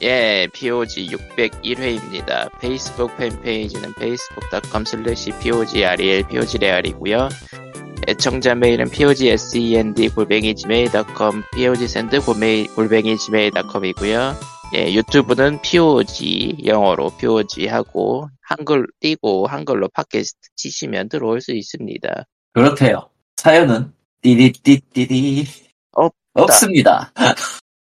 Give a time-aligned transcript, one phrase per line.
[0.00, 2.56] 예, POG 601회입니다.
[2.60, 7.28] 페이스북 팬페이지는 facebook.com slash POGREL, POGREAL이고요.
[8.06, 12.20] 애청자 메일은 POGSEND 골뱅이 gmail.com, POGSEND
[12.76, 14.34] 골뱅이 gmail.com이고요.
[14.76, 22.24] 예, 유튜브는 POG 영어로 POG 하고 한글 띄고 한글로 팟캐스트 치시면 들어올 수 있습니다.
[22.52, 23.10] 그렇대요.
[23.36, 23.92] 사연은
[24.22, 25.46] 띠디띠띠디
[25.90, 26.14] 없다.
[26.34, 27.12] 없습니다.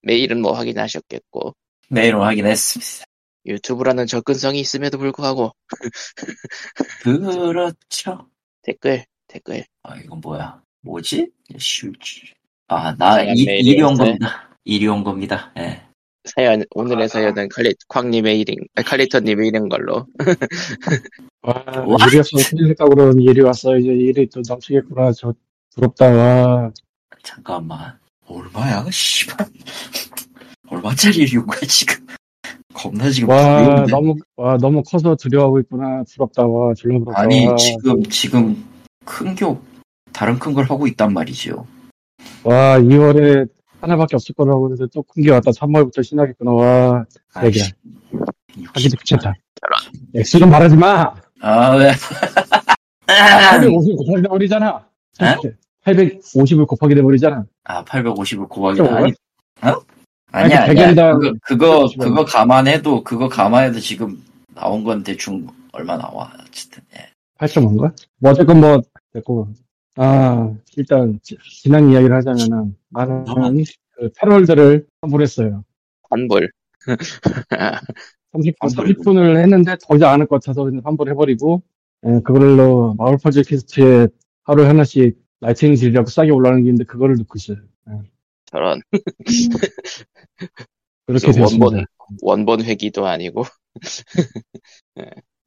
[0.03, 1.53] 메일은 뭐 확인하셨겠고
[1.89, 3.05] 메일로 확인했습니다.
[3.45, 5.53] 유튜브라는 접근성이 있음에도 불구하고
[7.03, 8.29] 그렇죠.
[8.61, 10.61] 댓글 댓글 아 이건 뭐야?
[10.81, 11.29] 뭐지?
[11.57, 12.21] 슈즈.
[12.67, 13.95] 아나 사연 이 메일이 일이 온?
[13.95, 14.49] 겁니다.
[14.65, 15.53] 일이 온 겁니다.
[15.57, 15.81] 예.
[16.25, 20.05] 사연 오늘의 사연은 칼리 쾅님의 일인 아, 칼리터님의 일인 걸로
[21.41, 21.63] 와?
[22.07, 22.37] 일이 왔어.
[22.37, 23.77] 생각했다고 그러는 일이 왔어.
[23.77, 25.13] 이제 일이 또 넘치겠구나.
[25.13, 25.33] 저,
[25.73, 26.09] 부럽다.
[26.09, 26.71] 와.
[27.23, 27.97] 잠깐만.
[28.25, 28.85] 얼마야?
[28.91, 29.37] 씨발.
[30.69, 32.05] 얼마짜리 거야 지금?
[32.73, 33.91] 겁나 지금 와, 두려운데.
[33.91, 36.03] 너무, 와, 너무 커서 두려워하고 있구나.
[36.13, 36.45] 부럽다.
[36.45, 37.21] 와, 졸라 부럽다.
[37.21, 37.55] 아니 와.
[37.55, 38.65] 지금 지금
[39.05, 39.59] 큰교
[40.13, 41.65] 다른 큰 걸 하고 있단 말이죠.
[42.43, 43.47] 와, 2월에
[43.81, 45.51] 하나밖에 없을 거라고 그랬는데 또 큰 게 왔다.
[45.51, 46.51] 3월부터 신나겠구나.
[46.51, 47.05] 와,
[47.43, 47.63] 얘기야.
[48.73, 49.33] 하기도 귀찮다.
[50.15, 51.13] 액수는 말하지 마!
[51.41, 51.91] 아 왜?
[53.07, 54.85] 850 곱하기 돼버리잖아.
[55.21, 55.35] 에?
[55.85, 57.43] 850을 곱하기 돼버리잖아.
[57.63, 59.13] 아 850을 곱하기 좀 아니
[59.61, 59.79] 어?
[60.43, 64.21] 아니야 아니, 아니야 그거 그거 그거 감안해도 그거 감안해도 지금
[64.53, 67.09] 나온 건 대충 얼마 나와 어쨌든 예.
[67.39, 67.93] 8.5인가?
[68.19, 68.81] 뭐, 어쨌건 뭐,
[69.13, 69.47] 됐고.
[69.95, 73.63] 아, 일단, 지- 지난 이야기를 하자면은, 나는
[73.95, 75.63] 그 패럴들을 환불했어요.
[76.09, 76.49] 환불
[78.33, 78.95] 30분, 환불.
[78.95, 81.61] 30분을 했는데 더 이상 안할 것 같아서 환불해버리고,
[82.07, 84.07] 예, 그걸로 마을 퍼즐 quest에
[84.43, 87.57] 하루에 하나씩 라이팅 질이라고 싸게 올라가는 게 있는데, 그거를 넣고 있어요.
[88.51, 88.81] 저런
[91.05, 91.65] 그렇게 그 됐습니다.
[91.65, 91.85] 원본
[92.21, 93.43] 원본 회기도 아니고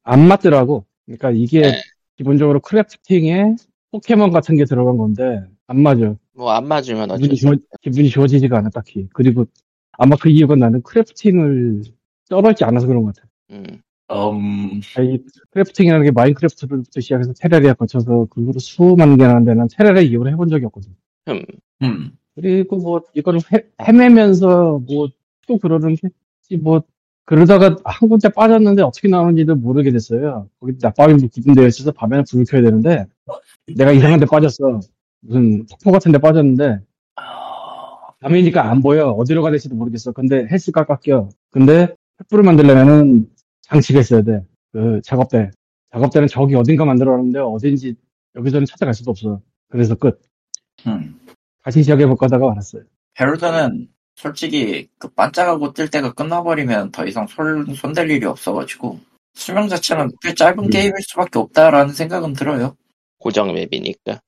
[0.03, 0.85] 안 맞더라고.
[1.05, 1.81] 그러니까 이게 네.
[2.17, 3.55] 기본적으로 crafting에
[3.91, 6.15] 포켓몬 같은 게 들어간 건데, 안 맞아.
[6.33, 9.07] 뭐 안 맞으면 어쩔 기분이, 수 좋아, 없 기분이 좋아지지가 않아, 딱히.
[9.13, 9.45] 그리고
[9.93, 11.83] 아마 그 이유가 나는 crafting을
[12.29, 13.27] 떨어지지 않아서 그런 것 같아.
[13.51, 13.81] 음,
[14.11, 15.19] 음 이
[15.51, 20.49] crafting이라는 게 마인크래프트부터 시작해서 테라리아 거쳐서 그 후로 수많은 게 나는데 난 테라리아 이후로 해본
[20.49, 20.95] 적이 없거든.
[21.27, 21.43] 음,
[21.81, 22.17] 음.
[22.41, 23.01] 그리고 뭐
[23.53, 25.09] 헤, 헤매면서 뭐
[25.47, 26.81] 또 그러는 게, 뭐,
[27.25, 30.49] 그러다가 한 군데 빠졌는데 어떻게 나오는지도 모르게 됐어요.
[30.59, 33.05] 거기 낮밤이 구분되어 있어서 밤에는 불을 켜야 되는데,
[33.75, 34.79] 내가 이상한 데 빠졌어.
[35.21, 36.79] 무슨 폭포 같은 데 빠졌는데,
[37.15, 37.23] 아,
[38.19, 39.09] 밤이니까 안 보여.
[39.09, 40.11] 어디로 가야 될지도 모르겠어.
[40.11, 41.29] 근데 헬스가 깎여.
[41.51, 43.29] 근데 횃불을 만들려면은
[43.61, 44.43] 장치가 있어야 돼.
[44.71, 45.51] 그 작업대.
[45.93, 47.95] 작업대는 저기 어딘가 만들어 놨는데 어딘지
[48.35, 49.41] 여기서는 찾아갈 수도 없어.
[49.69, 50.21] 그래서 끝.
[50.87, 51.19] 음.
[51.63, 52.83] 다시 시작해볼 거다가 말았어요.
[53.19, 58.99] 헤로드는 솔직히 그 반짝하고 뜰 때가 끝나버리면 더 이상 손, 손댈 일이 없어가지고
[59.33, 60.69] 수명 자체는 꽤 짧은 음.
[60.69, 62.75] 게임일 수밖에 없다라는 생각은 들어요.
[63.19, 64.19] 고정 맵이니까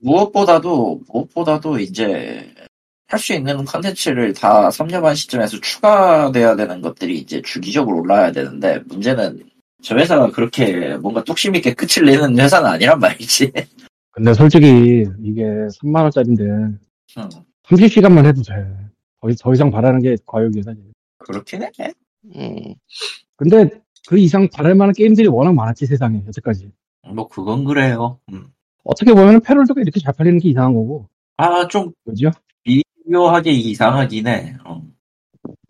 [0.00, 2.52] 무엇보다도 무엇보다도 이제
[3.12, 9.44] 할 수 있는 컨텐츠를 다 섭렵한 시점에서 추가돼야 되는 것들이 이제 주기적으로 올라와야 되는데 문제는
[9.82, 13.52] 저 회사가 그렇게 뭔가 뚝심 있게 끝을 내는 회사는 아니란 말이지.
[14.12, 15.42] 근데 솔직히 이게
[15.80, 16.78] 3만 원짜리인데 음,
[17.64, 18.54] 30시간만 해도 돼.
[19.20, 20.82] 더, 이- 더 이상 바라는 게 과욕이야, 사실.
[21.18, 21.70] 그렇긴 해.
[22.36, 22.74] 음,
[23.36, 23.70] 근데
[24.08, 26.70] 그 이상 바랄 만한 게임들이 워낙 많았지, 세상에, 여태까지.
[27.14, 28.18] 뭐 그건 그래요.
[28.32, 28.48] 음.
[28.84, 31.08] 어떻게 보면 패럴드가 이렇게 잘 팔리는 게 이상한 거고.
[31.36, 32.30] 아, 좀 그죠?
[32.64, 34.56] 비교하게 이상하긴 해.
[34.64, 34.82] 어.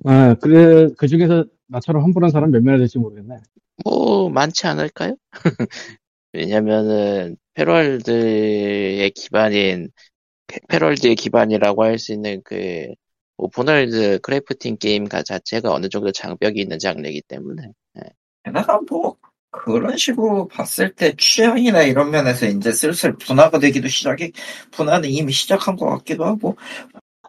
[0.04, 3.36] 아, 그래, 그 중에서 나처럼 환불한 사람 몇 명이나 될지 모르겠네.
[3.84, 5.16] 뭐 많지 않을까요?
[6.32, 9.90] 왜냐면은 패럴드의 기반인
[10.46, 12.88] 페- 패럴드의 기반이라고 할 수 있는 그
[13.36, 17.72] open world crafting 게임 가 자체가 어느 정도 장벽이 있는 장르이기 때문에
[18.44, 19.16] 게다가 뭐
[19.50, 24.32] 그런 식으로 봤을 때 취향이나 이런 면에서 이제 슬슬 분화가 되기도 시작해
[24.70, 26.56] 분화는 이미 시작한 것 같기도 하고.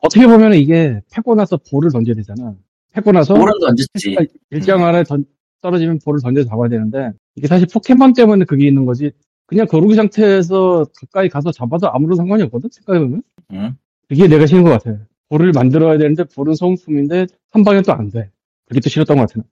[0.01, 2.55] 어떻게 보면 이게 패고 나서 볼을 던져야 되잖아.
[2.93, 4.15] 패고 나서 볼은 던졌지.
[4.51, 5.25] 일정 안에 던,
[5.61, 9.11] 떨어지면 볼을 던져 잡아야 되는데 이게 사실 포켓몬 때문에 그게 있는 거지.
[9.45, 12.69] 그냥 그로기 상태에서 가까이 가서 잡아도 아무런 상관이 없거든.
[12.71, 13.23] 생각해보면.
[13.53, 13.75] 응?
[14.07, 14.97] 그게 내가 싫은 것 같아.
[15.29, 18.29] 볼을 만들어야 되는데 볼은 소모품인데 한 방에 또 안 돼.
[18.67, 19.45] 그게 또 싫었던 것 같아.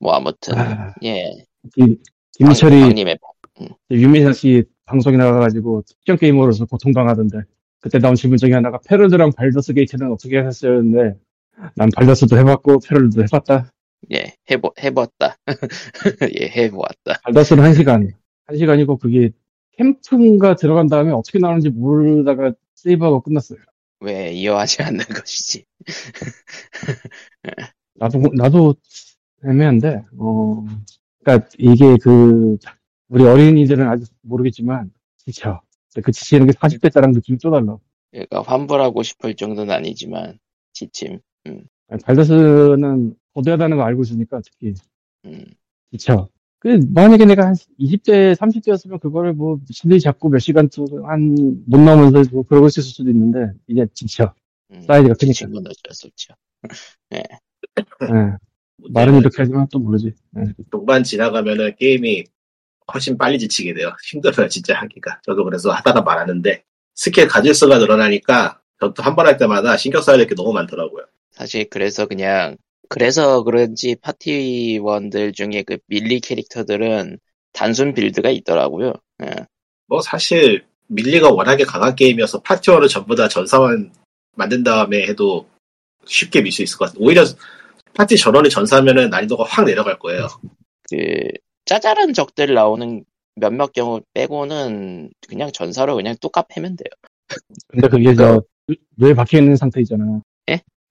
[0.00, 1.30] 뭐 아무튼 아, 예
[1.76, 1.96] 이-
[2.38, 3.18] 김희철이 광님의
[3.90, 7.38] 유민상 씨 방송에 나가가지고 특정 게이머로서 고통당하던데
[7.80, 11.14] 그때 나온 질문 중에 하나가 패럴드랑 발더스 게이트는 어떻게 하셨었는데
[11.76, 13.70] 난 발더스도 해봤고 패럴드도 해봤다.
[14.12, 15.36] 예 해보 해봤다
[16.40, 18.10] 예 해보았다 발더스는 한 시간
[18.46, 19.30] 한 시간이고 그게
[19.76, 23.58] 캠프인가 들어간 다음에 어떻게 나오는지 모르다가 세이브하고 끝났어요.
[24.00, 25.64] 왜 이어하지 않는 것이지
[27.94, 28.74] 나도, 나도
[29.44, 30.64] 애매한데, 어,
[31.22, 32.58] 그니까 이게 그,
[33.08, 35.60] 우리 어린이들은 아직 모르겠지만, 지쳐.
[36.02, 37.76] 그 지치는 게 40대 짜랑 느낌이 또 달라.
[38.10, 40.38] 그러니까 환불하고 싶을 정도는 아니지만
[40.72, 41.20] 지침.
[42.04, 44.74] 발더스는 거대하다는 거 알고 있으니까 특히
[45.24, 45.44] 음.
[45.92, 46.28] 지쳐.
[46.58, 51.34] 그 만약에 내가 한 20대, 30대였으면 그거를 뭐 미친듯이 잡고 몇 시간 동안
[51.66, 54.32] 못 나오면서 뭐 그러고 있을 수도 있는데 이제 지쳐.
[54.70, 54.80] 음.
[54.82, 55.32] 사이즈가 크니까.
[55.32, 56.34] 지친 건 어쩔 수 없죠.
[57.14, 57.22] 예.
[58.90, 60.12] 말은 이렇게 하지만 또 모르지.
[60.38, 60.44] 예.
[60.70, 62.24] 동반 지나가면은 게임이
[62.92, 63.92] 훨씬 빨리 지치게 돼요.
[64.10, 65.20] 힘들어요, 진짜 하기가.
[65.24, 66.64] 저도 그래서 하다가 말하는데,
[66.94, 71.04] 스킬 가질 수가 늘어나니까, 저도 한 번 할 때마다 신경 써야 될 게 너무 많더라고요.
[71.30, 72.56] 사실 그래서 그냥
[72.92, 77.18] 그래서 그런지 파티원들 중에 그 밀리 캐릭터들은
[77.52, 78.92] 단순 빌드가 있더라고요.
[79.24, 79.46] 예.
[79.86, 83.92] 뭐, 사실, 밀리가 워낙에 강한 게임이어서 파티원을 전부 다 전사만
[84.36, 85.46] 만든 다음에 해도
[86.06, 87.04] 쉽게 밀 수 있을 것 같아요.
[87.04, 87.24] 오히려
[87.94, 90.28] 파티 전원이 전사하면은 난이도가 확 내려갈 거예요.
[90.90, 90.96] 그
[91.64, 93.04] 짜잘한 적들 나오는
[93.36, 96.90] 몇몇 경우 빼고는 그냥 전사로 그냥 뚝 패면 돼요.
[97.68, 98.42] 근데 그게 저
[98.96, 100.20] 뇌에 박혀 있는 상태 있잖아.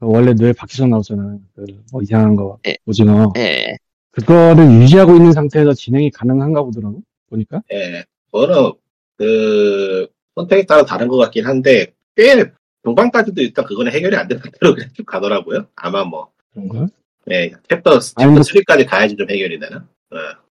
[0.01, 1.37] 원래 뇌에 박혀서 나오잖아.
[1.55, 2.75] 그뭐 이상한 거 예.
[2.85, 3.31] 오징어.
[3.37, 3.77] 예.
[4.11, 7.01] 그거를 유지하고 있는 상태에서 진행이 가능한가 보더라고.
[7.29, 7.61] 보니까.
[7.71, 8.03] 예.
[8.31, 8.73] 그거는,
[9.17, 12.51] 그, 선택에 따라 다른 것 같긴 한데, 꽤,
[12.83, 15.67] 종반까지도 일단 그거는 해결이 안 되는 상태로 그냥 쭉 가더라고요.
[15.75, 16.87] 아마 뭐, 그런가?
[17.29, 19.87] 예, 챕터, 뭐- 챕터 3까지 가야지 좀 해결이 되나?
[20.11, 20.17] 어.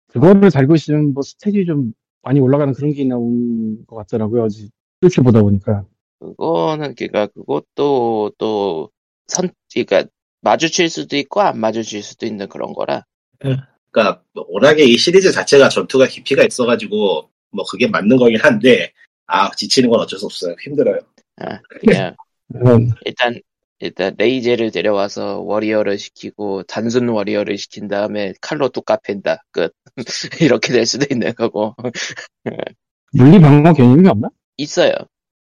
[0.07, 4.44] 그거를 달고 있으면 뭐 stat이 좀 많이 올라가는 그런 게 나온 것 같더라고요.
[4.44, 4.67] 어제
[4.99, 5.85] 뚫치 보다 보니까.
[6.19, 8.91] 그거는 그니까 그것도 또
[9.27, 10.06] 선, 그니까
[10.41, 13.06] 마주칠 수도 있고 안 마주칠 수도 있는 그런 거라.
[13.39, 18.91] 그러니까 워낙에 이 시리즈 자체가 전투가 깊이가 있어가지고 뭐 그게 맞는 거긴 한데
[19.27, 20.56] 아 지치는 건 어쩔 수 없어요.
[20.62, 21.00] 힘들어요.
[21.38, 22.15] 아, 그냥
[22.56, 23.39] 음, 일단
[23.79, 29.44] 일단 레이제를 데려와서 워리어를 시키고 단순 워리어를 시킨 다음에 칼로 뚝 갚힌다.
[29.51, 29.73] 끝.
[30.41, 31.75] 이렇게 될 수도 있는 거고.
[33.13, 34.29] 물리 방어 개념이 없나?
[34.57, 34.94] 있어요.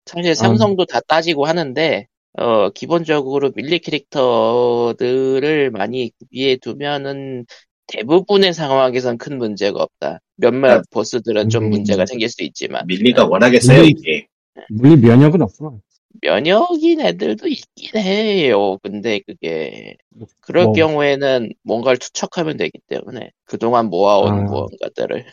[0.06, 2.08] 사실 삼성도 다 따지고 하는데
[2.38, 7.46] 어 기본적으로 밀리 캐릭터들을 많이 위에 두면은
[7.88, 10.20] 대부분의 상황에선 큰 문제가 없다.
[10.36, 11.70] 몇몇 아, 보스들은 좀 음.
[11.70, 13.86] 문제가 생길 수 있지만 밀리가 워낙에 세요 음.
[13.86, 14.28] 이게
[14.70, 15.80] 물리 면역은 없어.
[16.22, 18.78] 면역인 애들도 있긴 해요.
[18.82, 19.96] 근데 그게
[20.42, 20.74] 그럴 뭐.
[20.74, 24.42] 경우에는 뭔가를 투척하면 되기 때문에 그동안 모아온 아.
[24.44, 25.26] 무언가들을 어,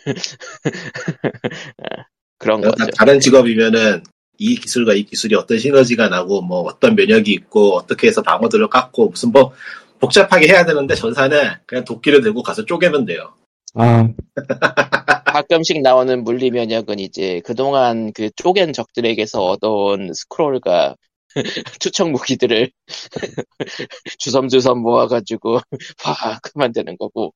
[2.39, 2.87] 그런 거죠.
[2.97, 4.03] 다른 직업이면은
[4.38, 9.08] 이 기술과 이 기술이 어떤 시너지가 나고 뭐 어떤 면역이 있고 어떻게 해서 방어들을 깎고
[9.11, 9.52] 무슨 뭐
[10.00, 13.34] 복잡하게 해야 되는데 전사는 그냥 도끼를 들고 가서 쪼개면 돼요.
[13.75, 14.08] 아,
[15.25, 20.96] 가끔씩 나오는 물리 면역은 이제 그동안 그 쪼갠 적들에게서 얻어온 스크롤과
[21.81, 22.70] 투척 무기들을
[24.19, 25.61] 주섬주섬 모아가지고
[26.02, 27.32] 확 만드는 거고.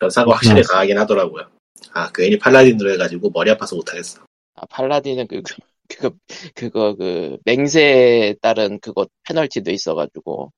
[0.00, 0.62] 전사가 확실히.
[0.62, 1.46] 강하긴 하더라고요.
[1.92, 4.20] 아 괜히 팔라딘으로 해가지고 머리 아파서 못하겠어
[4.60, 5.56] 아, 팔라딘은 그, 그-
[5.88, 6.10] 그거
[6.54, 10.52] 그거 그 맹세에 따른 그거 페널티도 있어가지고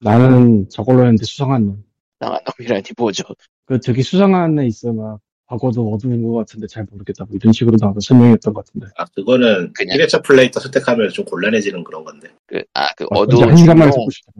[0.00, 1.84] 나는 저걸로 했는데 수상한 놈.
[2.20, 3.24] 나간 놈이라니 뭐죠?
[3.66, 4.92] 그 저기 수상한 애 있어.
[4.92, 7.24] 막 과거도 어두운 것 같은데 잘 모르겠다.
[7.24, 8.86] 뭐 이런 식으로 나와서 설명했던 것 같은데.
[8.96, 12.28] 아 그거는 그냥- 1회차 플레이터 선택하면 좀 곤란해지는 그런 건데.
[12.46, 14.32] 그 아그막 어두운 한 싶다.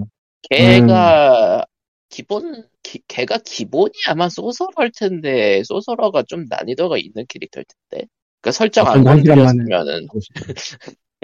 [0.51, 1.65] 걔가
[2.09, 8.07] 기본 기- 걔가 기본이 아마 소설할 텐데 소설어가 좀 난이도가 있는 캐릭터일 텐데
[8.43, 10.09] 그러니까 설정 안 시간 만에 건드렸으면은.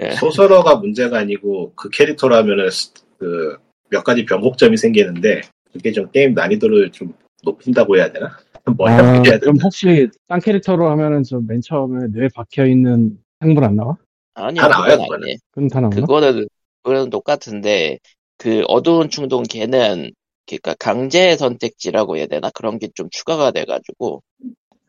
[0.01, 0.11] 예.
[0.11, 2.69] 소설어가 문제가 아니고 그 캐릭터라면은
[3.17, 3.57] 그
[3.91, 5.41] 몇 가지 변곡점이 생기는데
[5.73, 7.11] 그게 좀 게임 난이도를 좀
[7.43, 8.37] 높인다고 해야 되나?
[8.77, 9.63] 뭐 아, 해야 그럼 되나?
[9.63, 13.97] 혹시 딴 캐릭터로 하면은 저맨 처음에 뇌에 박혀 있는 생물 안 나와?
[14.35, 15.23] 아니요 다 나와요, 그건.
[15.23, 15.95] 아니에요 그럼 다 나오나?
[15.95, 16.47] 그거는
[16.83, 17.97] 그거는 똑같은데
[18.37, 20.11] 그 어두운 충동 걔는
[20.45, 24.21] 그러니까 강제 선택지라고 해야 되나 그런 게 좀 추가가 돼가지고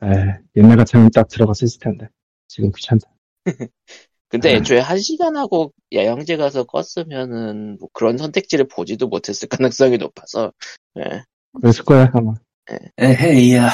[0.02, 2.08] 에 옛날 같으면 딱 들어갔을 텐데
[2.50, 3.08] 지금 귀찮다.
[4.28, 4.56] 근데 아.
[4.56, 10.52] 애초에 한 시간 하고 야영제 가서 껐으면은 뭐 그런 선택지를 보지도 못했을 가능성이 높아서
[10.98, 11.22] 예.
[11.60, 12.34] 그랬을 거야 아마.
[12.98, 13.70] 에헤이야.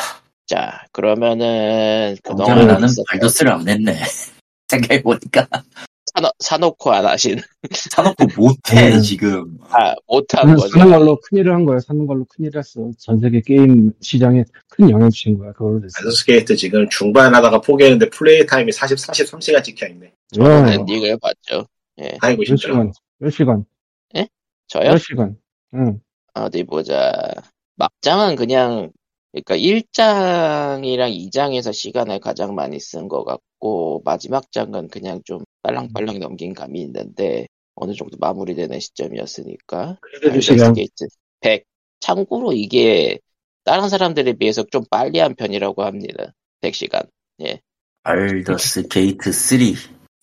[0.46, 3.98] 자 그러면은 그동안 나는 발더스를 안 했네.
[4.68, 5.48] 생각해보니까.
[6.16, 7.36] 사놓, 사놓고 안 하신
[7.92, 9.02] 사놓고 못해, 음.
[9.02, 9.58] 지금.
[9.68, 10.68] 아 못한 거죠.
[10.68, 11.78] 사는 걸로 큰일을 한 거야.
[11.80, 12.90] 사는 걸로 큰일을 했어.
[12.98, 15.52] 전 세계 게임 시장에 큰 영향을 주신 거야.
[15.52, 15.92] 그걸로 됐어.
[15.98, 20.12] 발더스 게이트 지금 중반 하다가 포기했는데 play time이 40, 43시간 찍혀있네.
[20.34, 21.66] 저는 와, 엔딩을 봤죠.
[22.20, 22.56] 아이고 몇 힘들어.
[22.56, 22.92] 시간?
[23.18, 23.64] 몇 시간?
[24.68, 24.90] 저요?
[24.90, 25.36] 몇 시간?
[25.74, 26.00] 응.
[26.34, 27.12] 어디 보자.
[27.76, 28.90] 막장은 그냥
[29.44, 36.54] 그러니까 1장이랑 2장에서 시간을 가장 많이 쓴 것 같고 마지막 장은 그냥 좀 빨랑빨랑 넘긴
[36.54, 40.72] 감이 있는데 어느 정도 마무리되는 시점이었으니까 그래도.
[40.72, 41.06] 게이트
[41.40, 41.64] 100.
[42.00, 43.18] 참고로 이게
[43.64, 46.32] 다른 사람들에 비해서 좀 빨리 한 편이라고 합니다.
[46.62, 47.08] 100시간.
[48.04, 49.58] 발더스 게이트 3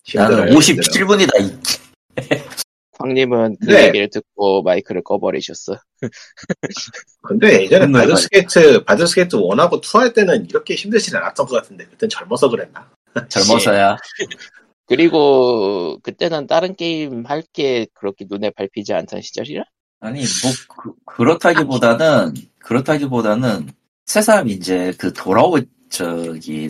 [0.04, 0.86] 힘들어요, 나는 힘들어.
[0.86, 2.63] 57분이다
[2.98, 3.86] 황님은 그 네.
[3.88, 5.76] 얘기를 듣고 마이크를 꺼버리셨어.
[7.22, 12.08] 근데 예전에 발더스 게이트, 발더스 게이트 1하고 2할 때는 이렇게 힘들진 않았던 것 같은데, 그땐
[12.08, 12.88] 젊어서 그랬나?
[13.28, 13.96] 젊어서야
[14.86, 19.64] 그리고 그때는 다른 게임 할 게 그렇게 눈에 밟히지 않던 시절이라?
[20.00, 23.70] 아니 뭐 그, 렇다기보다는 그렇다기보다는
[24.04, 25.58] 새삼 이제 그 돌아오
[25.88, 26.68] 저기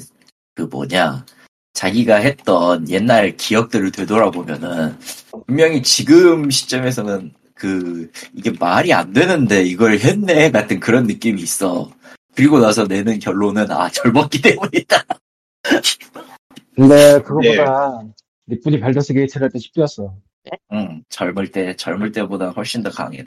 [0.54, 1.24] 그 뭐냐
[1.74, 4.96] 자기가 했던 옛날 기억들을 되돌아보면은
[5.46, 11.90] 분명히 지금 시점에서는 그 이게 말이 안 되는데 이걸 했네 같은 그런 느낌이 있어.
[12.34, 15.04] 그리고 나서 내는 결론은 아 젊었기 때문이다.
[16.74, 18.02] 근데 그거보다
[18.48, 20.12] 니뿐이 발더스 게이트를 할 때 10대였어.
[20.72, 23.24] 응 젊을 때 젊을 때보다 훨씬 더 강해.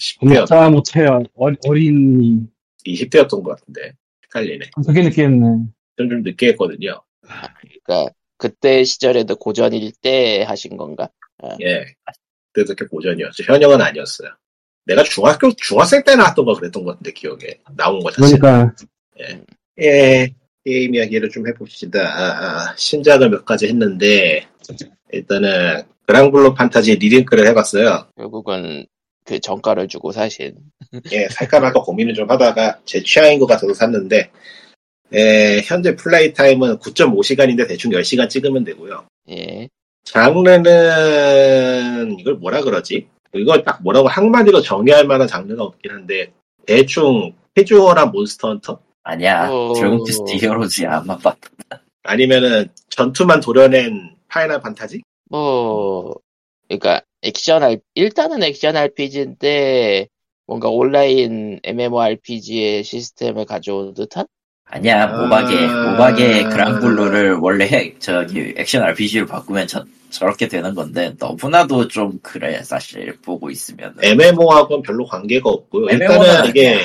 [0.00, 1.22] 10대, 못자 못해요.
[1.34, 2.46] 어린이.
[2.86, 3.92] 20대였던 것 같은데.
[4.24, 4.70] 헷갈리네.
[4.86, 5.46] 그게 느끼겠네.
[5.96, 7.00] 좀, 좀 늦게 했거든요.
[7.84, 11.08] 그러니까 그때 시절에도 고전일 때 하신 건가?
[11.62, 11.84] 예.
[12.52, 13.44] 그때도 이렇게 고전이었죠.
[13.44, 14.30] 현역은 아니었어요.
[14.86, 17.60] 내가 중학교, 중학생 때 나왔던 거 그랬던 것 같은데, 기억에.
[17.76, 18.36] 나온 거 자체.
[18.38, 18.74] 그러니까
[19.80, 20.32] 예,
[20.64, 22.00] 게임 이야기를 좀 해봅시다.
[22.00, 24.46] 아, 아, 신작을 몇 가지 했는데,
[25.12, 28.08] 일단은, 그랑블루 판타지 리링크를 해봤어요.
[28.16, 28.86] 결국은
[29.24, 30.54] 그 정가를 주고 사신.
[31.10, 34.30] 예, 살까 말까 고민을 좀 하다가 제 취향인 것 같아서 샀는데,
[35.14, 39.06] 예, 현재 play time은 9.5시간인데 대충 10시간 찍으면 되고요.
[39.30, 39.68] 예.
[40.04, 40.64] 장르는,
[42.18, 43.08] 이걸 뭐라 그러지?
[43.34, 46.32] 이걸 딱 뭐라고 한마디로 정의할 만한 장르가 없긴 한데,
[46.66, 48.78] 대충 캐주얼한 몬스터 헌터?
[49.02, 49.72] 아니야 어.
[49.72, 51.34] 드래곤 퀘스트 히어로즈야 아마 봐.
[52.02, 55.02] 아니면은 전투만 도려낸 파이널 판타지?
[55.30, 56.14] 뭐
[56.68, 60.08] 그러니까 액션 R 일단은 액션 RPG인데
[60.46, 64.26] 뭔가 온라인 MMORPG의 시스템을 가져온 듯한?
[64.68, 65.90] 아니야 모박의 아.
[65.90, 72.62] 모박의 그랑블루를 원래 핵 저기 액션 RPG로 바꾸면 저, 저렇게 되는 건데 너무나도 좀 그래
[72.62, 75.86] 사실 보고 있으면 MMO하고는 별로 관계가 없고요.
[75.90, 76.80] 일단은 이게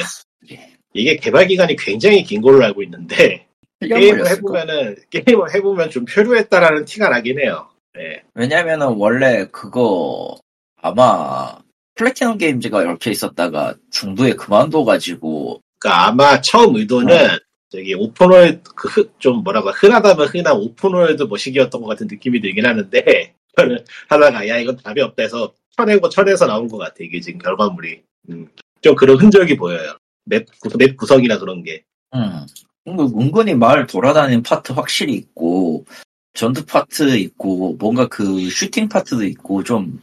[0.93, 3.47] 이게 개발 기간이 굉장히 긴 걸로 알고 있는데
[3.79, 7.67] 게임을 해보면은 게임을 해보면 좀 표류했다라는 티가 나긴 해요.
[7.95, 8.21] 네.
[8.35, 10.37] 왜냐면은 원래 그거
[10.81, 11.57] 아마
[11.95, 17.39] 플래티넘 게임즈가 얽혀 있었다가 중도에 그만둬가지고 그러니까 아마 처음 의도는 어.
[17.71, 22.41] 저기 open world 그 흔- 좀 뭐라고 흔하다면 흔한 open world 모식이었던 것 같은 느낌이
[22.41, 23.33] 들긴 하는데
[24.09, 28.01] 하다가 야 이건 답이 없다 해서 쳐내고 쳐내서 나온 것 같아 이게 지금 결과물이.
[28.29, 28.47] 음,
[28.81, 29.95] 좀 그런 흔적이 보여요.
[30.25, 31.83] 맵, 구- 맵 구성이나 그런 게.
[32.13, 32.45] 음.
[32.85, 35.85] 뭐 은근히 마을 돌아다니는 파트 확실히 있고
[36.33, 40.01] 전투 파트 있고 뭔가 그 슈팅 파트도 있고 좀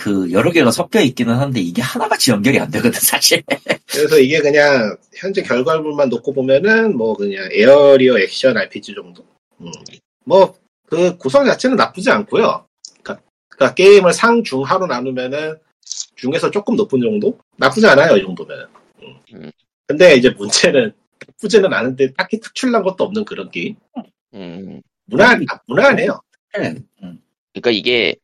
[0.00, 3.42] 그 여러 개가 섞여 있기는 한데 이게 하나같이 연결이 안 되거든 사실.
[3.86, 9.22] 그래서 이게 그냥 현재 결과물만 놓고 보면은 뭐 그냥 area action RPG 정도.
[9.60, 9.70] 음.
[10.24, 12.66] 뭐그 구성 자체는 나쁘지 않고요.
[13.02, 15.58] 그러니까, 그러니까 게임을 상 중하로 나누면은
[16.16, 17.38] 중에서 조금 높은 정도?
[17.58, 18.68] 나쁘지 않아요 이 정도면.
[19.02, 19.16] 음.
[19.34, 19.50] 음.
[19.86, 20.94] 근데 이제 문제는
[21.26, 23.76] 나쁘지는 않은데 딱히 특출난 것도 없는 그런 게임.
[24.32, 24.80] 음.
[25.04, 26.18] 무난 아, 무난해요.
[26.56, 26.88] 음.
[27.52, 28.16] 그러니까 이게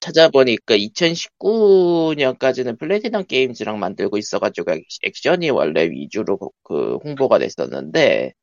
[0.00, 8.34] 찾아보니까 2019년까지는 플래티넘 게임즈랑 만들고 있어가지고 액- 액션이 원래 위주로 그 홍보가 됐었는데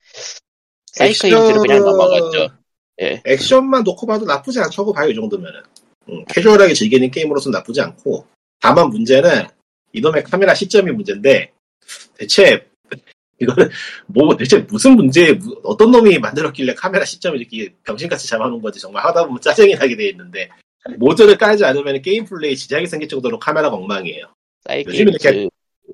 [0.93, 2.47] 사이게임즈로 그냥 액션- 넘어갔죠.
[3.01, 3.21] 예.
[3.25, 5.61] 액션만 놓고 봐도 나쁘지 않다고 봐요, 이 정도면은.
[6.09, 8.25] 음, 캐주얼하게 즐기는 게임으로서는 나쁘지 않고.
[8.59, 9.45] 다만 문제는
[9.93, 11.51] 이놈의 카메라 시점이 문제인데,
[12.17, 12.67] 대체,
[13.39, 13.69] 이거는
[14.07, 19.05] 뭐, 대체 무슨 문제, 무- 어떤 놈이 만들었길래 카메라 시점을 이렇게 병신같이 잡아놓은 건지 정말
[19.05, 20.49] 하다 보면 짜증이 나게 돼 있는데,
[20.97, 24.25] 모드를 깔지 않으면 게임 플레이 지장이 생길 정도로 카메라가 엉망이에요.
[24.85, 25.49] 요즘 이렇게- 인트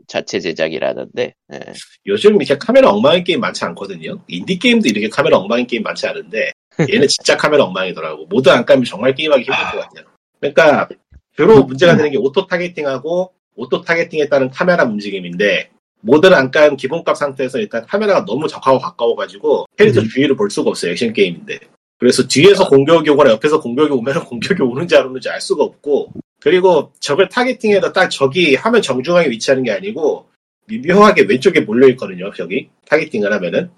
[0.07, 1.59] 자체 제작이라는데 예.
[2.07, 4.19] 요즘 이렇게 카메라 엉망인 게임 많지 않거든요.
[4.27, 6.51] 인디 게임도 이렇게 카메라 엉망인 게임 많지 않은데
[6.91, 8.25] 얘는 진짜 카메라 엉망이더라고.
[8.25, 10.05] mod 안 까면 정말 게임하기 힘들 것 같아요.
[10.39, 10.89] 그러니까
[11.35, 15.69] 주로 문제가 되는 게 auto targeting하고 auto targeting에 따른 카메라 움직임인데
[16.01, 20.07] mod를 안깐 기본값 상태에서 일단 카메라가 너무 적하고 가까워가지고 캐릭터 음.
[20.09, 20.91] 주위를 볼 수가 없어요.
[20.91, 21.59] 액션 게임인데.
[21.99, 26.91] 그래서 뒤에서 공격이 오거나 옆에서 공격이 오면 공격이 오는지 안 오는지 알 수가 없고 그리고
[26.99, 30.27] 적을 targeting해서 딱 적이 화면 정중앙에 위치하는 게 아니고
[30.65, 32.69] 미묘하게 왼쪽에 몰려 있거든요, 저기.
[32.87, 33.69] targeting을 하면은.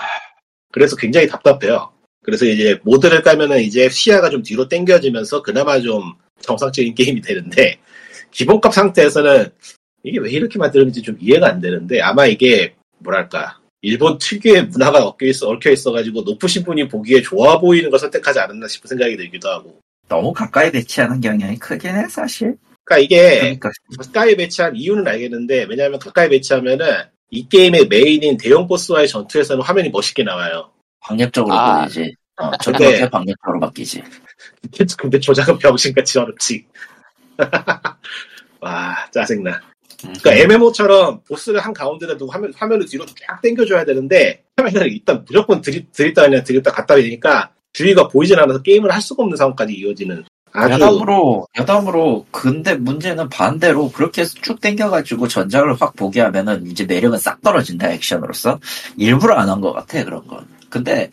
[0.72, 1.92] 그래서 굉장히 답답해요.
[2.24, 7.78] 그래서 이제 모드를 까면은 이제 시야가 좀 뒤로 당겨지면서 그나마 좀 정상적인 게임이 되는데,
[8.32, 9.50] 기본값 상태에서는
[10.04, 15.28] 이게 왜 이렇게 만들었는지 좀 이해가 안 되는데, 아마 이게, 뭐랄까, 일본 특유의 문화가 얽혀
[15.28, 19.80] 있어, 얽혀 있어가지고 높으신 분이 보기에 좋아 보이는 걸 선택하지 않았나 싶은 생각이 들기도 하고.
[20.08, 22.56] 너무 가까이 배치하는 경향이 크긴 해 사실.
[22.84, 26.86] 그러니까 이게 그러니까 가까이 배치한 이유는 알겠는데 왜냐하면 가까이 배치하면은
[27.32, 30.72] 이 게임의 메인인 대형 보스와의 전투에서는 화면이 멋있게 나와요.
[31.02, 31.82] 방역적으로 아.
[31.82, 32.16] 보이지.
[32.38, 34.04] 어, 근데- 저렇게 방역적으로 바뀌지.
[34.98, 36.66] 근데 조작은 병신같이 어렵지.
[38.62, 39.62] 와 짜증나.
[40.22, 45.62] 그러니까 MMO처럼 보스를 한 가운데다 두고 화면, 화면을 뒤로 쫙 당겨줘야 되는데 화면을 일단 무조건
[45.62, 50.24] 들이, 들였다 그냥 들였다 갔다 되니까 주위가 보이진 않아서 게임을 할 수가 없는 상황까지 이어지는
[50.54, 56.86] 아주 여담으로 여담으로 근데 문제는 반대로 그렇게 해서 쭉 당겨가지고 전장을 확 보게 하면은 이제
[56.86, 58.60] 매력은 싹 떨어진다 액션으로서
[58.98, 60.48] 일부러 안 한 것 같아 그런 건.
[60.70, 61.10] 근데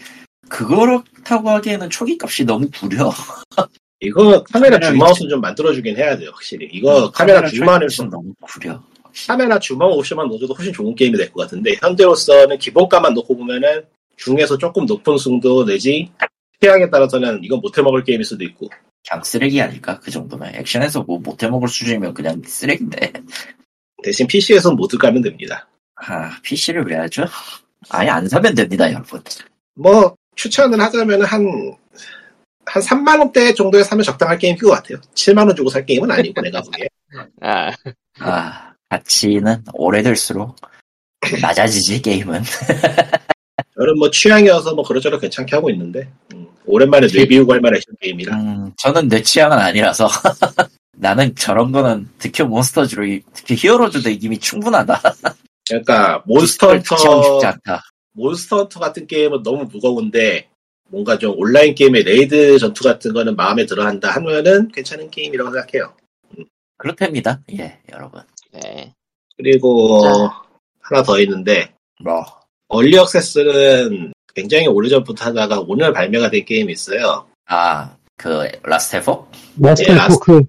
[0.49, 3.11] 그렇다고 하기에는 초기 값이 너무 구려.
[4.03, 8.35] 이거 카메라 카메라 줌아웃은 좀 만들어주긴 해야 돼요 확실히 이거 카메라 줌아웃을 초기 값은 너무
[8.41, 8.83] 구려.
[9.27, 13.83] 카메라 옵션만 넣어줘도 훨씬 좋은 게임이 될 것 같은데 현재로서는 기본값만 놓고 보면은
[14.17, 16.11] 중에서 조금 높은 승도 내지
[16.61, 18.69] 취향에 따라서는 이건 못해 먹을 게임일 수도 있고
[19.09, 23.13] 그냥 쓰레기 아닐까 그 정도면 액션에서 뭐 못해 먹을 수준이면 그냥 쓰레기인데.
[24.03, 27.25] 대신 PC에서 모드 깔면 됩니다 아 PC를 왜 하죠?
[27.91, 29.21] 아예 안 사면 됩니다 여러분.
[29.75, 31.77] 뭐 추천을 하자면 한,
[32.73, 36.41] 한 3만 원대 정도에 사면 적당할 게임인 것 같아요 7만 원 주고 살 게임은 아니고
[36.41, 36.89] 내가 보기에
[37.43, 37.71] 아,
[38.21, 40.57] 아 가치는 오래될수록
[41.41, 42.43] 낮아지지 게임은.
[43.79, 47.95] 저는 뭐 취향이어서 뭐 그러저러 괜찮게 하고 있는데 음, 오랜만에 뇌 비우고 할 만한 액션
[48.01, 50.09] 게임이라 음, 저는 내 취향은 아니라서
[50.97, 55.01] 나는 저런 거는 득효 몬스터즈로 이- 특히 히어로즈도 이미 충분하다.
[55.69, 57.83] 그러니까 몬스터 같이 하고 싶지 헌터 않다.
[58.13, 60.49] Monster Hunter 같은 게임은 너무 무거운데
[60.93, 65.95] 뭔가 좀 온라인 게임의 raid 전투 같은 거는 마음에 들어 한다 하면은 괜찮은 게임이라고 생각해요
[66.77, 67.41] 그렇답니다.
[67.59, 68.21] 예, 여러분.
[68.53, 68.93] 네.
[69.37, 70.43] 그리고 자.
[70.81, 71.73] 하나 더 있는데
[72.03, 72.23] 뭐
[72.69, 79.29] early access는 굉장히 오래전부터 하다가 오늘 발매가 된 게임이 있어요 아, 그 Last Epo?
[79.57, 80.43] Last 예, Las- Epoch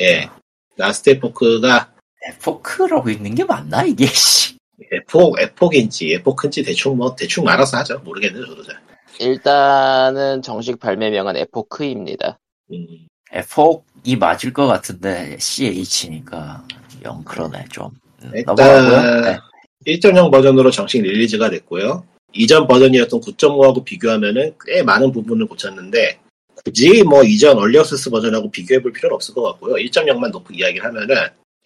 [0.00, 0.30] 예
[0.76, 1.92] Last Epoch가
[2.28, 4.06] Epoch라고 있는 게 맞나 이게?
[4.06, 4.56] 씨.
[4.92, 8.80] Epoch, Epoch인지 Epoch인지 대충 뭐 대충 알아서 하죠 모르겠네요 저도 잘
[9.20, 12.38] 일단은 정식 발매명은 Epoch입니다.
[12.72, 12.86] 음,
[13.32, 16.66] 에폭이 맞을 것 같은데 CH니까
[17.04, 17.90] 영 그러네 좀.
[18.22, 18.32] 음.
[18.34, 19.38] 일단 네.
[19.86, 22.04] 1.0 버전으로 정식 release가 됐고요.
[22.32, 26.18] 이전 버전이었던 9.5하고 비교하면은 꽤 많은 부분을 고쳤는데
[26.64, 29.74] 굳이 뭐 이전 early access 버전하고 비교해 볼 필요는 없을 것 같고요.
[29.74, 31.16] 1.0만 놓고 이야기를 하면은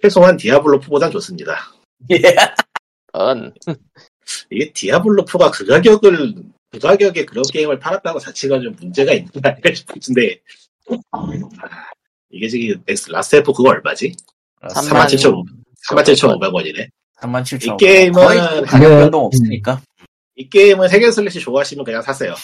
[0.03, 1.73] 최소한 Diablo 4보단 좋습니다.
[2.11, 2.19] 예.
[3.17, 3.53] 은
[4.51, 6.35] 이게 Diablo 4가 그 가격을
[6.75, 10.41] 그 가격에 그런 게임을 팔았다는 것 자체가 좀 문제가 있는 거 아닌가 싶은데
[11.13, 11.27] 아,
[12.31, 14.13] 이게 지금 Last Epoch 그거 얼마지?
[14.63, 15.55] 3만 37,500
[15.89, 16.89] 37,500원이네.
[17.21, 17.75] 37,000원.
[17.75, 19.01] 이 게임은 가격 네.
[19.01, 19.81] 변동 없으니까.
[20.37, 22.35] 이 게임은 hack and slash 좋아하시면 그냥 사세요.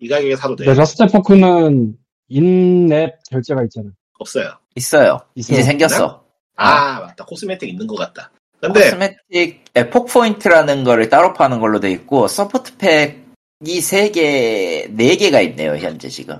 [0.00, 0.74] 이 가격에 사도 돼요.
[0.74, 1.96] Last Epoch는
[2.28, 3.90] in-app 결제가 있잖아.
[4.18, 4.52] 없어요.
[4.74, 5.20] 있어요.
[5.34, 5.54] 있어요.
[5.54, 6.24] 이제 생겼어.
[6.56, 7.24] 아, 맞다.
[7.24, 8.32] cosmetic 있는 것 같다.
[8.60, 13.19] 근데, cosmetic Epoch 포인트라는 거를 따로 파는 걸로 돼 있고 support pack
[13.64, 16.36] 이 3개, 4개가 있네요, 현재 지금.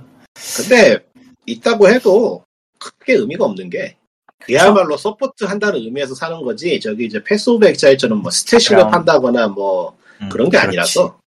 [0.57, 0.97] 근데,
[1.45, 2.43] 있다고 해도
[2.79, 3.95] 크게 의미가 없는 게,
[4.39, 8.89] 그야말로 support 한다는 의미에서 사는 거지, 저기 이제 Path of Exile처럼 뭐 stat을 그럼.
[8.91, 10.67] 판다거나 뭐 음, 그런 게 그렇지.
[10.67, 11.19] 아니라서,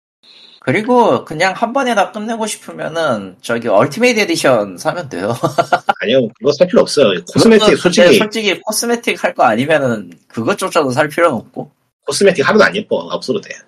[0.59, 5.31] 그리고 그냥 한 번에 다 끝내고 싶으면은 저기 ultimate edition 사면 돼요.
[6.01, 7.23] 아니요, 그거 살 필요 없어요.
[7.31, 11.71] cosmetic 솔직히, 솔직히 cosmetic 할 거 아니면은 그것조차도 살 필요는 없고.
[12.07, 12.97] cosmetic 하나도 안 예뻐.
[12.97, 13.59] 없어도 돼요.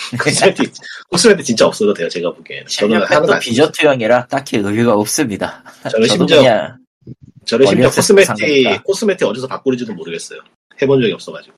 [0.22, 0.72] cosmetic,
[1.10, 2.66] cosmetic 진짜 없어도 돼요, 제가 보기에는.
[2.66, 5.62] 저는 하나도 비저투형이라 딱히 의미가 없습니다.
[5.90, 6.42] 저는 심지어,
[7.44, 8.84] 저는 심지어 cosmetic.
[8.84, 10.40] cosmetic 어디서 바꾸는지도 모르겠어요.
[10.80, 11.54] 해본 적이 없어가지고.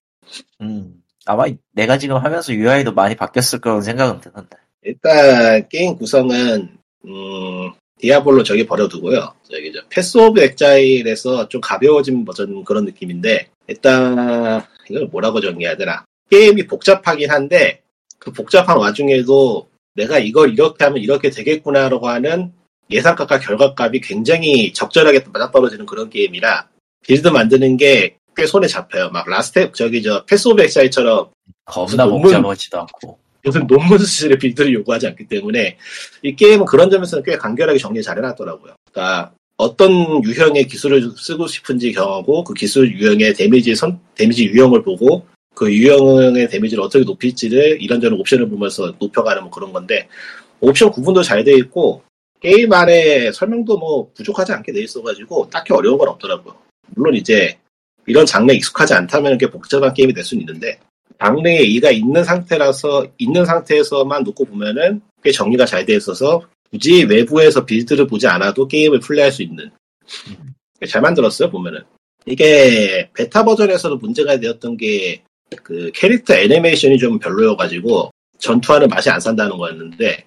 [0.60, 4.56] 음, 아마 내가 지금 하면서 UI도 많이 바뀌었을 거라는 생각은 드는데.
[4.82, 9.32] 일단 게임 구성은 음, Diablo 저기 버려두고요.
[9.48, 16.04] 저기 저 Path of Exile에서 좀 가벼워진 버전 그런 느낌인데 일단 이걸 뭐라고 정리해야 되나?
[16.30, 17.82] 게임이 복잡하긴 한데
[18.22, 22.52] 그 복잡한 와중에도 내가 이걸 이렇게 하면 이렇게 되겠구나라고 하는
[22.90, 26.68] 예상값과 결과값이 굉장히 적절하게 맞아떨어지는 그런 게임이라
[27.02, 29.10] build 만드는 게 꽤 손에 잡혀요.
[29.10, 31.30] 막 Last 저기 저 Path of Exile처럼
[31.64, 33.18] 겁나 복잡하지도 않고.
[33.44, 35.76] 무슨 논문 수준의 build를 요구하지 않기 때문에
[36.22, 38.74] 이 게임은 그런 점에서는 꽤 간결하게 정리 잘 해놨더라고요.
[38.92, 45.26] 그러니까 어떤 유형의 기술을 쓰고 싶은지 정하고 그 기술 유형의 데미지 선 데미지 유형을 보고
[45.54, 50.08] 그 유형의 데미지를 어떻게 높일지를 이런저런 옵션을 보면서 높여가는 뭐 그런 건데
[50.60, 52.02] 옵션 구분도 잘 돼 있고
[52.40, 56.54] 게임 안에 설명도 뭐 부족하지 않게 돼 있어가지고 딱히 어려운 건 없더라고요.
[56.94, 57.56] 물론 이제
[58.06, 60.78] 이런 장르에 익숙하지 않다면 꽤 복잡한 게임이 될 수는 있는데
[61.20, 67.64] 장르에 이가 있는 상태라서 있는 상태에서만 놓고 보면은 꽤 정리가 잘 돼 있어서 굳이 외부에서
[67.64, 69.70] 빌드를 보지 않아도 게임을 플레이할 수 있는.
[70.88, 71.82] 잘 만들었어요 보면은.
[72.26, 75.22] 이게 베타 버전에서도 문제가 되었던 게
[75.62, 80.24] 그 캐릭터 애니메이션이 좀 별로여가지고 전투하는 맛이 안 산다는 거였는데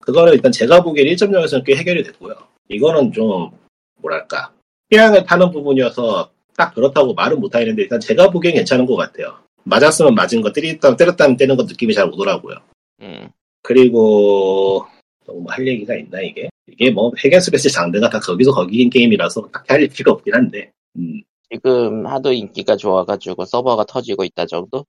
[0.00, 2.34] 그거는 일단 제가 보기엔 1.0에서는 꽤 해결이 됐고요.
[2.68, 3.50] 이거는 좀
[4.00, 4.52] 뭐랄까
[4.90, 9.38] 취향을 타는 부분이어서 딱 그렇다고 말은 못하겠는데 일단 제가 보기엔 괜찮은 것 같아요.
[9.64, 12.56] 맞았으면 맞은 거 때렸다 때렸다면 때는 거 느낌이 잘 오더라고요.
[13.02, 13.28] 음.
[13.62, 14.86] 그리고
[15.26, 19.88] 또뭐 할 얘기가 있나 이게 이게 뭐 핵앤스페스 장르가 다 거기서 거기인 게임이라서 딱히 할
[19.88, 21.22] 필요가 없긴 한데 음,
[21.52, 24.84] 지금 하도 인기가 좋아가지고 서버가 터지고 있다 정도?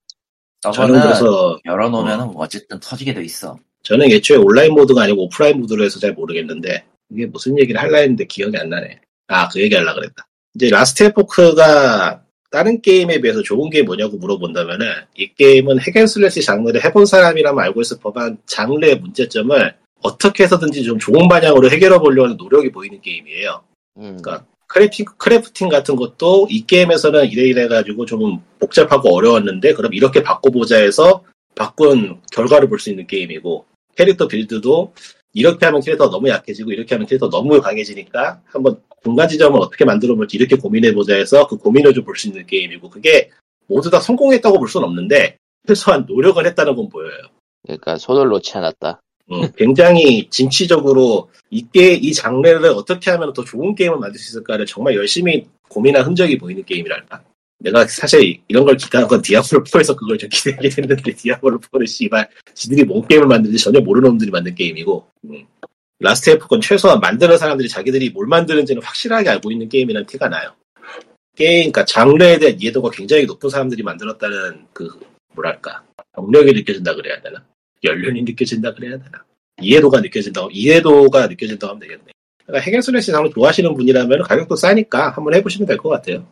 [0.74, 3.58] 저는 그래서 열어놓으면 어쨌든 터지게 돼 있어.
[3.84, 8.26] 저는 애초에 온라인 모드가 아니고 오프라인 모드로 해서 잘 모르겠는데 이게 무슨 얘기를 할라 했는데
[8.26, 9.00] 기억이 안 나네.
[9.28, 10.28] 아 그 얘기 하려 그랬다.
[10.56, 16.43] 이제 Last Epoch가 다른 게임에 비해서 좋은 게 뭐냐고 물어본다면은 이 게임은 hack and slash
[16.43, 22.36] 장르를 해본 사람이라면 알고 있을 법한 장르의 문제점을 어떻게 해서든지 좀 좋은 방향으로 해결해 보려는
[22.38, 23.63] 노력이 보이는 게임이에요.
[23.98, 24.17] 음.
[24.22, 30.21] 그러니까 crafting, crafting 같은 것도 이 게임에서는 이래 이래 가지고 좀 복잡하고 어려웠는데 그럼 이렇게
[30.23, 31.23] 바꿔보자 해서
[31.55, 34.93] 바꾼 결과를 볼 수 있는 게임이고 캐릭터 빌드도
[35.34, 40.15] 이렇게 하면 캐릭터가 너무 약해지고 이렇게 하면 캐릭터 너무 강해지니까 한번 중간 지점을 어떻게 만들어
[40.15, 43.32] 볼지 이렇게 고민해보자 해서 그 고민을 좀 볼 수 있는 게임이고 그게
[43.67, 47.21] 모두 다 성공했다고 볼 수는 없는데 최소한 노력을 했다는 건 보여요.
[47.63, 49.01] 그러니까 손을 놓지 않았다.
[49.31, 54.95] 음, 굉장히 진취적으로 이게 이 장르를 어떻게 하면 더 좋은 게임을 만들 수 있을까를 정말
[54.95, 57.23] 열심히 고민한 흔적이 보이는 게임이랄까.
[57.59, 62.29] 내가 사실 이런 걸 기대한 건 Diablo 4에서 그걸 좀 기대하게 됐는데 Diablo 4는 씨발
[62.55, 65.45] 지들이 뭔 게임을 만드는지 전혀 모르는 놈들이 만든 게임이고 음.
[65.99, 70.55] Last Epoch은 최소한 만드는 사람들이 자기들이 뭘 만드는지는 확실하게 알고 있는 게임이라는 티가 나요.
[71.35, 74.89] 게임, 그러니까 장르에 대한 이해도가 굉장히 높은 사람들이 만들었다는 그
[75.35, 75.83] 뭐랄까
[76.15, 77.45] 경력이 느껴진다 그래야 되나?
[77.83, 79.23] 연륜이 느껴진다 그래야 되나?
[79.61, 82.11] 이해도가 느껴진다고 이해도가 느껴진다고 하면 되겠네.
[82.45, 86.25] 그러니까 hack and slash 장르 좋아하시는 분이라면 가격도 싸니까 한번 해보시면 될 것 같아요.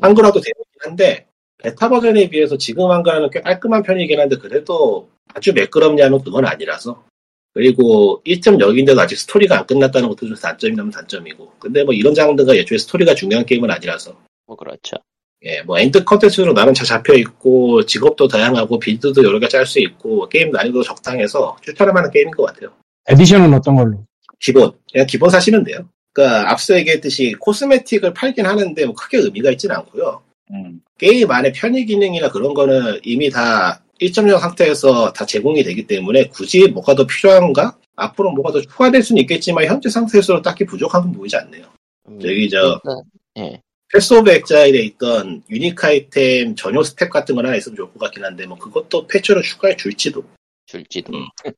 [0.00, 1.26] 한글화도 되긴 한데
[1.58, 7.04] 베타 버전에 비해서 지금 한글화는 꽤 깔끔한 편이긴 한데 그래도 아주 매끄럽냐면 그건 아니라서
[7.52, 12.78] 그리고 1.0인데도 아직 스토리가 안 끝났다는 것도 좀 단점이라면 단점이고 근데 뭐 이런 장르가 애초에
[12.78, 14.96] 스토리가 중요한 게임은 아니라서 뭐 그렇죠.
[15.44, 19.80] 예, 뭐 end 컨텐츠로 나름 잘 잡혀 있고 직업도 다양하고 build도 여러 개 짤 수
[19.80, 22.70] 있고 게임 난이도 적당해서 추천할 만한 게임인 것 같아요.
[23.08, 24.04] edition은 어떤 걸로?
[24.38, 25.78] 기본 그냥 기본 사시면 돼요.
[26.12, 30.22] 그러니까 앞서 얘기했듯이 cosmetic을 팔긴 하는데 뭐 크게 의미가 있지는 않고요.
[30.52, 30.80] 음.
[30.98, 36.68] 게임 안에 편의 기능이나 그런 거는 이미 다 1.0 상태에서 다 제공이 되기 때문에 굳이
[36.68, 37.76] 뭐가 더 필요한가?
[37.96, 41.64] 앞으로 뭐가 더 추가될 수는 있겠지만 현재 상태에서는 딱히 부족한 건 보이지 않네요.
[42.08, 43.02] 음, 저기 저 일단,
[43.38, 43.60] 예.
[43.92, 48.24] Path of Exile에 있던 유니크 아이템 전용 스텝 같은 거 하나 있으면 좋을 것 같긴
[48.24, 50.22] 한데 뭐 그것도 패치로 추가해 줄지도
[50.66, 51.12] 줄지도.
[51.16, 51.26] 음.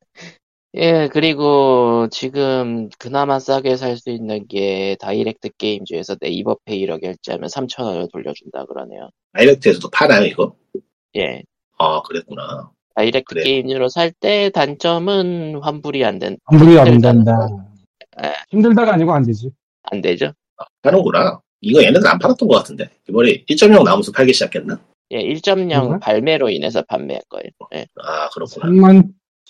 [0.74, 7.50] 예, 그리고 지금 그나마 싸게 살 수 있는 게 Direct Games 중에서 네이버 페이로 결제하면
[7.50, 9.10] 3,000원을 돌려준다 그러네요.
[9.34, 10.54] Direct에서도 파나요 이거?
[11.16, 11.42] 예.
[11.76, 12.70] 아 그랬구나.
[12.94, 13.42] Direct 그래.
[13.44, 17.36] Games로 살 때 단점은 환불이 안 된, 환불이 안 된다.
[17.48, 17.64] 거.
[18.24, 18.32] 예.
[18.50, 19.50] 힘들다가 아니고 안 되지.
[19.82, 20.32] 안 되죠?
[20.56, 21.38] 아, 파는구나.
[21.62, 24.78] 이거 얘네들 안 팔았던 것 같은데 이번에 1.0 나오면서 팔기 시작했나?
[25.12, 25.98] 예, 1.0 그런가?
[26.00, 27.48] 발매로 인해서 판매할 거예요.
[27.74, 27.86] 예.
[28.02, 28.66] 아 그렇구나.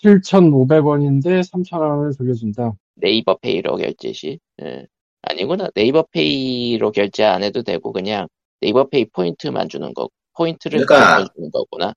[0.03, 2.73] 37,500원인데 3,000원을 돌려준다.
[2.95, 4.39] 네이버 페이로 결제 시.
[4.63, 4.85] 예.
[5.23, 5.69] 아니구나.
[5.73, 8.27] 네이버 페이로 결제 안 해도 되고 그냥
[8.61, 10.09] 네이버 페이 포인트만 주는 거.
[10.35, 11.93] 포인트를 그러니까- 주는 거구나.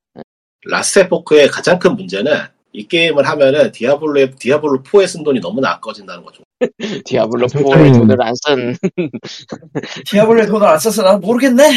[0.69, 2.33] Last Epoch의 가장 큰 문제는
[2.77, 6.43] 이 게임을 하면은 Diablo의 Diablo 4에 쓴 돈이 너무나 아까워진다는 거죠.
[7.07, 8.77] Diablo 저- 4에 저는- 돈을 안 쓴
[10.07, 11.71] Diablo에 돈을 안 써서 난 모르겠네.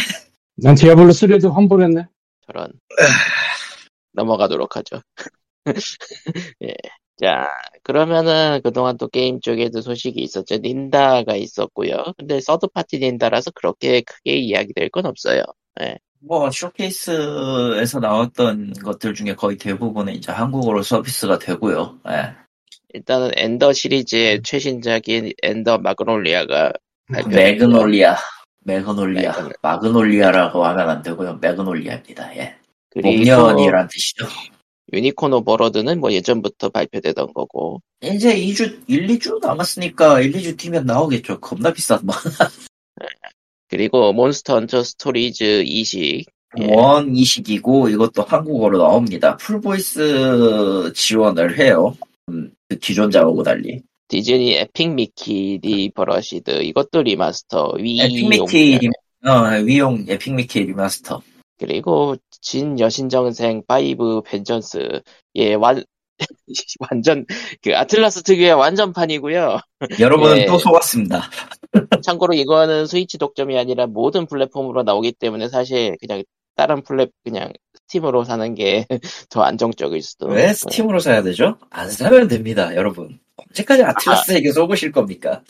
[0.57, 2.05] 난 Diablo 3도 환불했네.
[2.47, 2.73] 저런.
[4.11, 5.01] 넘어가도록 하죠.
[6.63, 6.73] 예.
[7.21, 7.47] 자,
[7.83, 10.57] 그러면은 그동안 또 게임 쪽에도 소식이 있었죠.
[10.57, 12.13] 닌다가 있었고요.
[12.17, 15.43] 근데 third-party 닌다라서 그렇게 크게 이야기될 건 없어요.
[16.21, 21.99] 뭐 쇼케이스에서 나왔던 것들 중에 거의 대부분은 이제 한국어로 서비스가 되고요.
[22.09, 22.33] 예.
[22.93, 26.73] 일단은 Ender 시리즈의 최신작인 Ender Magnolia가.
[27.27, 28.17] Magnolia,
[28.63, 31.35] Magnolia, 매그놀- Magnolia라고 하면 안 되고요.
[31.41, 32.35] Magnolia입니다.
[32.37, 32.55] 예.
[32.95, 34.27] 목련이란 뜻이죠.
[34.91, 41.39] Unicorn Overlord는 뭐 예전부터 발표되던 거고 이제 2주, 1, 2주 남았으니까 1, 2주 뒤면 나오겠죠.
[41.39, 42.15] 겁나 비싼 뭐.
[43.69, 46.25] 그리고 Monster Hunter Stories 이식
[46.59, 46.73] 예.
[46.73, 49.37] 원 이식이고 이것도 한국어로 나옵니다.
[49.37, 51.95] full voice 지원을 해요.
[52.29, 53.81] 음, 그 기존 작업하고 달리.
[54.07, 58.87] Disney Epic Mickey Rebrushed 이것도 remaster Wii Epic Mickey 리,
[59.29, 61.21] 어, Wii용 Epic Mickey remaster.
[61.59, 65.01] 그리고 진 여신전생 5 Vengeance
[65.35, 65.83] 예 완
[66.91, 67.25] 완전
[67.61, 69.59] 그 아틀라스 특유의 완전판이고요.
[69.99, 70.45] 여러분은 예.
[70.45, 71.29] 또 속았습니다.
[72.03, 76.23] 참고로 이거는 스위치 독점이 아니라 모든 플랫폼으로 나오기 때문에 사실 그냥
[76.55, 78.85] 다른 플랫 그냥 Steam으로 사는 게
[79.29, 80.27] 더 안정적일 수도.
[80.27, 81.57] 왜 Steam으로 사야 되죠?
[81.69, 83.19] 안 사면 됩니다, 여러분.
[83.37, 85.41] 언제까지 아틀라스에게 속으실 겁니까?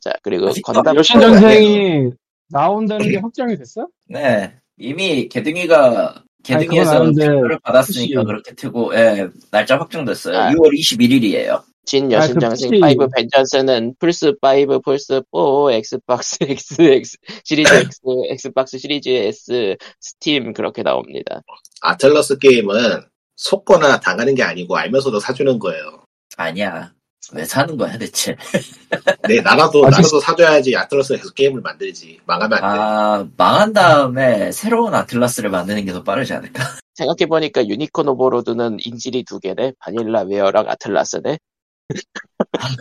[0.00, 2.10] 자 그리고 건담 여신 전생이
[2.48, 3.88] 나온다는 게 확정이 됐어?
[4.08, 4.54] 네.
[4.76, 10.38] 이미 게등위가 아니, 게등위에서 그건 아는데 표를 받았으니까 혹시- 그렇게 트고 예, 날짜 확정됐어요.
[10.38, 10.50] 아.
[10.52, 11.62] 6월 21일이에요.
[11.86, 17.68] 진 아, 그 여신전생 PC 5 Vengeance는 플스 5, 플스 4, Xbox X, X 시리즈
[17.92, 18.00] X,
[18.30, 21.42] Xbox 시리즈 S, Steam 그렇게 나옵니다.
[21.82, 23.02] 아틀러스 게임은
[23.36, 26.04] 속거나 당하는 게 아니고 알면서도 사주는 거예요.
[26.36, 26.92] 아니야.
[27.32, 28.36] 왜 사는 거야 대체?
[29.28, 32.20] 네, 나라도, 아직- 나라도 사줘야지 아틀러스가 계속 게임을 만들지.
[32.26, 32.80] 망하면 안 돼.
[32.80, 36.62] 아 망한 다음에 새로운 아틀라스를 만드는 게 더 빠르지 않을까?
[36.94, 39.72] 생각해 보니까 Unicorn Overlord는 인질이 두 개네.
[39.78, 41.38] Vanillaware랑 아틀라스네.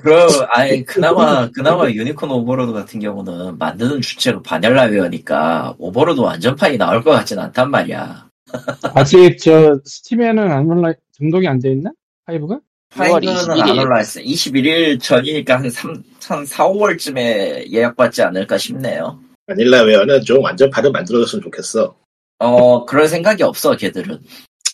[0.01, 7.11] 그럼 아예 그나마 그나마 Unicorn Overlord 같은 경우는 만드는 주체가 Vanillaware니까 Overlord 완전판이 나올 것
[7.11, 8.27] 같진 않단 말이야.
[8.95, 11.91] 아직 저 Steam에는 안 올라 등록이 안 돼 있나?
[12.25, 12.59] five가?
[12.95, 13.61] 6월 5는 21일.
[13.61, 14.19] 안 올라왔어.
[14.21, 19.19] 21일 전이니까 한 3, 한 4, 5월쯤에 예약받지 않을까 싶네요.
[19.47, 21.95] Vanillaware는 좀 완전판을 만들어줬으면 좋겠어.
[22.39, 24.19] 어, 그럴 생각이 없어, 걔들은.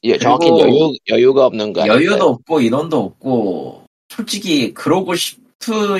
[0.03, 2.23] 예, 정확히 여유, 여유가 없는 거 여유도 아닐까요?
[2.23, 5.39] 없고, 인원도 없고, 솔직히, 그러고 싶,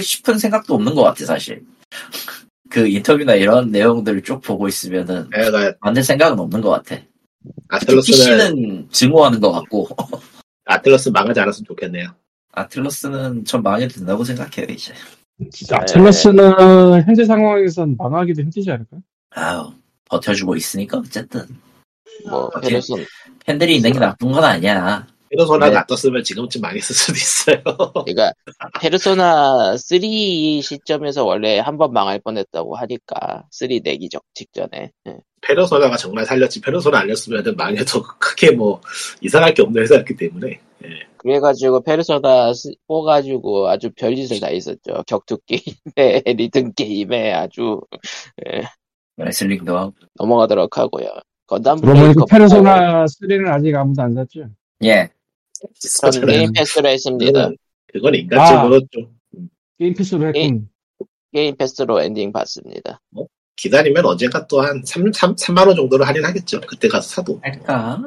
[0.01, 1.63] 싶은 생각도 없는 것 같아, 사실.
[2.69, 7.01] 그 인터뷰나 이런 내용들을 쭉 보고 있으면은, 내가 만들 생각은 없는 것 같아.
[7.69, 9.88] 아틀러스는, PC는 증오하는 것 같고,
[10.73, 12.10] 아틀러스 망하지 않았으면 좋겠네요.
[12.51, 14.93] 아틀러스는 전 망해도 된다고 생각해요, 이제.
[15.51, 15.82] 진짜 네.
[15.82, 18.97] 아틀러스는 현재 상황에선 망하기도 힘들지 않을까?
[19.32, 19.73] 아우,
[20.05, 21.47] 버텨주고 있으니까, 어쨌든.
[22.29, 23.03] 뭐, 아, 페르손,
[23.45, 25.08] 팬들이 있는 게 나쁜 건 아니야.
[25.32, 25.77] 페르소나가 네.
[25.77, 27.62] 안 떴으면 지금쯤 망했을 수도 있어요.
[28.05, 28.34] 그러니까
[28.82, 29.99] 페르소나 3
[30.62, 35.17] 시점에서 원래 한 번 망할 뻔했다고 하니까 3 내기 적 직전에 예.
[35.41, 36.62] 페르소나가 정말 살렸지.
[36.62, 38.82] 페르소나 아니었으면 망해도 크게 뭐
[39.21, 40.60] 이상할 게 없는 회사였기 때문에.
[40.84, 40.89] 예.
[41.17, 42.69] 그래가지고 페르소나 4
[43.06, 47.82] 가지고 아주 별짓을 다 했었죠 격투 게임에 리듬 게임에 아주
[48.47, 48.62] 예,
[49.17, 49.93] 레슬링도 하고.
[50.15, 51.10] 넘어가도록 하고요
[51.45, 54.47] 건담 그러고 Breaker 페르소나 3는 아직 아무도 안 샀죠?
[54.86, 55.10] 예.
[56.10, 57.56] 전 Game Pass로 했습니다 그건,
[57.91, 59.10] 그건 인간적으로 좀
[59.78, 60.69] Game Pass로 했군.
[61.34, 63.02] Game Pass로 엔딩 봤습니다
[63.60, 66.62] 기다리면 언젠가 또 한 3, 3, 3만원 정도를 할인하겠죠.
[66.62, 67.39] 그때 가서 사도.
[67.43, 68.02] 할까?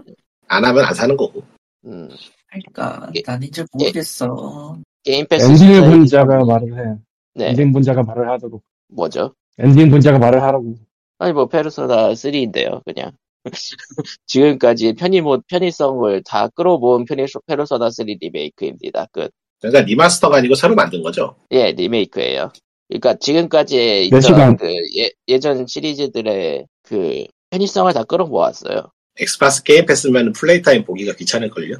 [0.48, 1.42] 안 하면 안 사는 거고.
[1.86, 2.08] 음,
[2.48, 3.10] 할까?
[3.14, 3.22] 예.
[3.26, 4.78] 난 이제 모르겠어.
[5.04, 6.98] Game Pass 엔딩을 진짜 본 자가 말을 해.
[7.34, 8.62] 네 엔딩 본 자가 말을 하도록.
[8.88, 10.74] 뭐죠 엔딩 본 자가 말을 하라고.
[11.18, 13.12] 아니 뭐 페르소나 3인데요 그냥
[14.26, 20.74] 지금까지 편의 모 편의성을 다 끌어모은 편의 페르소나 3 remake입니다 끝 그러니까 remaster가 아니고 새로
[20.74, 21.36] 만든 거죠.
[21.52, 22.52] 예, remake예요.
[22.92, 24.06] 그러니까 지금까지?
[24.06, 24.66] 있던 그
[24.98, 28.90] 예, 예전 시리즈들의 그 편의성을 다 끌어모았어요.
[29.18, 31.76] Xbox Game Pass면 play time 보기가 귀찮을걸요.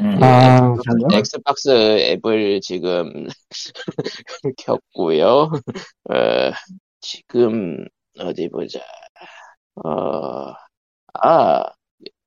[0.00, 0.22] 음.
[0.22, 0.74] 아?
[1.14, 3.26] Xbox 앱을 지금
[4.58, 5.50] 켰고요.
[6.10, 6.52] 어,
[7.00, 7.86] 지금
[8.18, 8.80] 어디 보자.
[9.84, 10.52] 어,
[11.14, 11.64] 아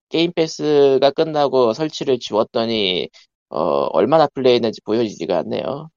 [0.09, 3.09] Game Pass가 끝나고 설치를 지웠더니
[3.49, 3.59] 어,
[3.91, 5.89] 얼마나 플레이했는지 보여지지가 않네요.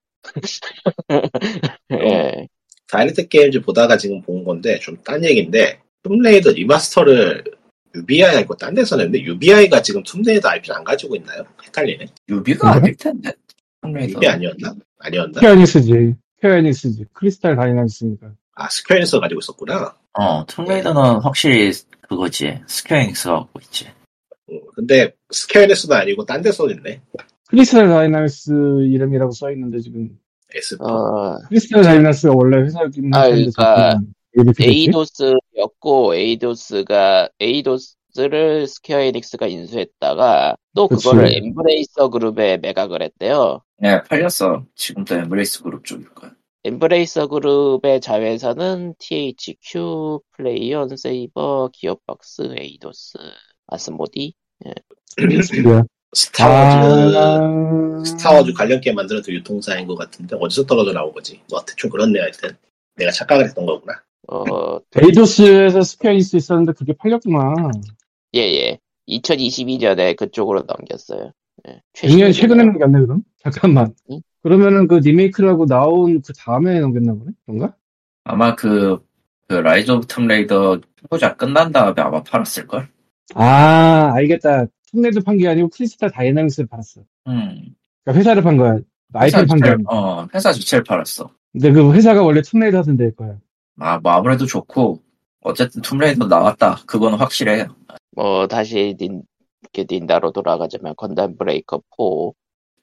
[1.92, 2.48] 예.
[2.88, 7.44] Direct Games 보다가 지금 본 건데 좀 딴 얘기인데 Tomb Raider remaster를
[7.94, 11.44] UBI 아니고 딴 데서 냈는데 UBI가 지금 Tomb Raider IP를 안 가지고 있나요?
[11.64, 12.06] 헷갈리네.
[12.28, 12.80] 유비가 그래?
[12.82, 13.32] 아닐 텐데.
[13.84, 14.74] UBI 아니었나?
[14.98, 15.40] 아니었나?
[15.40, 16.14] 스퀘어닉스지.
[16.40, 17.04] 스퀘어닉스지.
[17.12, 18.32] 크리스탈 다이나믹스니까.
[18.54, 19.94] 아 Square에서 가지고 있었구나.
[20.14, 21.72] 어, Tomb Raider는 확실히
[22.08, 22.60] 그거지.
[22.66, 23.86] 스퀘어 에닉스가 갖고 있지.
[24.50, 27.00] 음, 근데 스퀘어에서도 아니고 딴 데서 냈네.
[27.52, 28.50] 크리스탈 다이나믹스
[28.86, 30.18] 이름이라고 써 있는데 지금.
[30.54, 30.76] S.
[30.80, 34.00] 어, 크리스탈 다이나믹스가 원래 회사 있는 아, 그러니까?
[34.58, 41.04] 에이도스였고 에이도스가 에이도스를 스퀘어 에닉스가 인수했다가 또 그치.
[41.04, 43.60] 그거를 엠브레이서 그룹에 매각을 했대요.
[43.76, 44.64] 네, 팔렸어.
[44.74, 46.32] 지금도 엠브레이서 그룹 쪽일 거야.
[46.64, 53.18] 엠브레이서 그룹의 자회사는 THQ, 플레이온, 세이버, 기어박스, 에이도스,
[53.66, 54.32] 아스모디.
[55.64, 55.82] 뭐야?
[56.14, 58.04] 스타워즈 아...
[58.04, 61.40] 스타워즈 관련 게임 만들어도 유통사인 것 같은데 어디서 떨어져 나온 거지?
[61.50, 62.56] 뭐 대충 그렇네 하여튼
[62.96, 64.02] 내가 착각을 했던 거구나.
[64.28, 67.70] 어, 에이도스에서 스퀘어 에닉스 있었는데 그게 팔렸구나.
[68.34, 68.78] 예예.
[69.08, 71.32] 2022년에 그쪽으로 넘겼어요.
[71.68, 72.32] 예, 작년.
[72.32, 73.22] 최근에 넘겼네 그럼?
[73.42, 73.94] 잠깐만.
[74.10, 74.20] 응?
[74.42, 77.32] 그러면은 그 리메이크라고 나온 그 다음에 넘겼나 보네?
[77.46, 77.74] 그런가?
[78.24, 79.04] 아마 그,
[79.48, 82.88] 그 라이즈 오브 툼레이더 후속작 끝난 다음에 아마 팔았을걸?
[83.34, 84.66] 아 알겠다.
[84.92, 87.00] 툼레이더 판게 아니고 크리스탈 다이나믹스를 팔았어.
[87.28, 87.74] 음.
[88.04, 88.78] 그러니까 회사를 판 거야.
[89.14, 89.94] IP를 판게 자체를- 아니고.
[89.94, 91.30] 어, 회사 자체를 팔았어.
[91.52, 93.36] 근데 그 회사가 원래 툼레이더 하던 데일 거야.
[93.78, 95.00] 아, 뭐 아무래도 좋고
[95.40, 96.80] 어쨌든 툼레이더 나왔다.
[96.86, 97.74] 그건 확실해요.
[98.14, 99.22] 뭐 다시 닌,
[99.90, 101.82] 닌다로 돌아가자면 건담 브레이커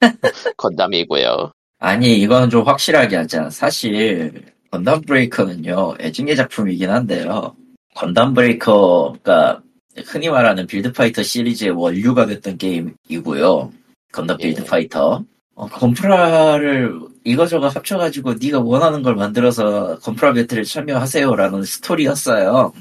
[0.56, 1.52] 건담이고요.
[1.78, 3.50] 아니, 이거는 좀 확실하게 하자.
[3.50, 7.56] 사실, 건담 브레이커는요, 애증의 작품이긴 한데요.
[7.94, 9.62] 건담 브레이커가
[10.06, 13.72] 흔히 말하는 빌드파이터 시리즈의 원류가 됐던 게임이고요.
[14.12, 14.44] 건담 예.
[14.44, 15.24] 빌드파이터.
[15.54, 22.72] 어, 건프라를 이거저거 합쳐가지고 네가 원하는 걸 만들어서 건프라 배틀에 참여하세요라는 스토리였어요.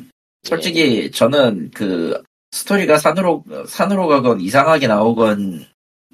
[0.43, 5.65] 솔직히 저는 그 스토리가 산으로 산으로 가건 이상하게 나오건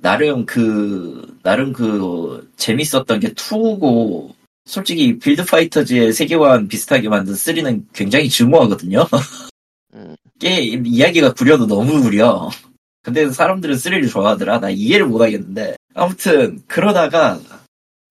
[0.01, 4.33] 나름 그 나름 그 재밌었던 게 2고
[4.65, 9.05] 솔직히 빌드 파이터즈의 세계관 비슷하게 만든 3는 굉장히 증오하거든요.
[9.93, 10.15] 음.
[10.39, 12.49] 게임 이야기가 구려도 너무 구려.
[13.01, 14.59] 근데 사람들은 3를 좋아하더라.
[14.59, 15.75] 나 이해를 못하겠는데.
[15.93, 17.39] 아무튼 그러다가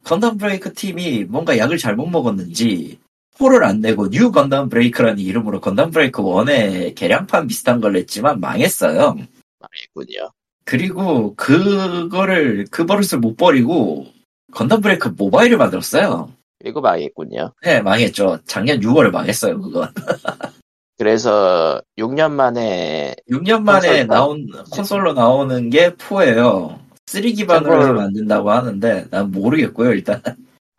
[0.04, 2.98] 건담 브레이커 팀이 뭔가 약을 잘못 먹었는지
[3.38, 9.16] 4를 안 내고 뉴 건담 브레이커라는 이름으로 건담 브레이커 1의 개량판 비슷한 걸 냈지만 망했어요.
[9.58, 10.30] 망했군요.
[10.64, 14.06] 그리고 그거를 그 버릇을 못 버리고
[14.52, 16.32] 건담 브레이커 모바일을 만들었어요.
[16.60, 17.52] 그리고 망했군요.
[17.62, 18.38] 네, 망했죠.
[18.46, 19.88] 작년 6월에 망했어요, 그건.
[20.98, 26.78] 그래서 6년 만에 6년 만에 콘솔 나온 콘솔로 나오는 게 4예요.
[27.06, 30.20] 3 기반으로 해서 만든다고 하는데 난 모르겠고요, 일단.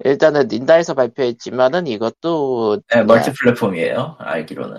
[0.04, 4.15] 일단은 닌다에서 발표했지만은 이것도 네, 멀티 플랫폼이에요.
[4.19, 4.78] 알기로는.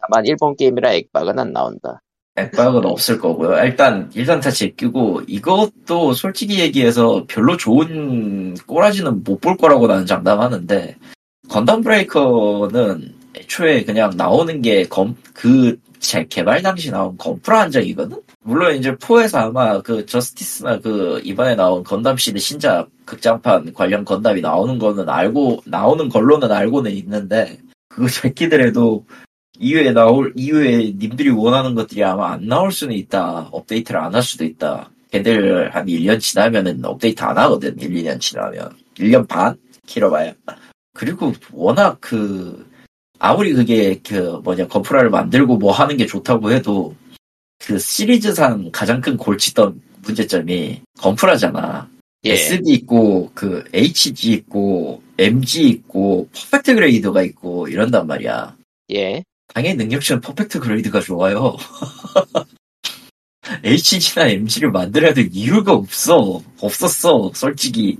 [0.00, 2.00] 다만 일본 게임이라 액박은 안 나온다.
[2.36, 3.56] 액박은 없을 거고요.
[3.64, 10.96] 일단 일단 다 제끼고 이것도 솔직히 얘기해서 별로 좋은 꼬라지는 못 볼 거라고 나는 장담하는데
[11.48, 15.78] 건담 브레이커는 애초에 그냥 나오는 게그
[16.28, 18.20] 개발 당시 나온 건프라 한정이거든.
[18.42, 24.40] 물론 이제 4에서 아마 그 저스티스나 그 이번에 나온 건담 시드 신작 극장판 관련 건담이
[24.40, 29.04] 나오는 거는 알고 나오는 걸로는 알고는 있는데 그거 제끼더라도
[29.58, 33.48] 이후에 나올, 이후에 님들이 원하는 것들이 아마 안 나올 수는 있다.
[33.52, 34.90] 업데이트를 안 할 수도 있다.
[35.12, 37.78] 걔들 한 1년 지나면은 업데이트 안 하거든.
[37.78, 38.70] 1, 2년 지나면.
[38.96, 39.56] 1년 반?
[39.86, 40.32] 길어봐야.
[40.94, 42.66] 그리고 워낙 그,
[43.24, 46.96] 아무리 그게 그 뭐냐, 건프라를 만들고 뭐 하는 게 좋다고 해도
[47.58, 51.88] 그 시리즈상 가장 큰 골치던 문제점이 건프라잖아.
[52.24, 52.32] 예.
[52.32, 58.56] SD 있고, 그 HG 있고, MG 있고, Perfect Grade가 있고, 이런단 말이야.
[58.90, 59.22] 예.
[59.54, 61.56] 당연히 능력치는 Perfect Grade가 좋아요.
[63.62, 66.42] HG나 MG를 만들어야 될 이유가 없어.
[66.60, 67.98] 없었어, 솔직히.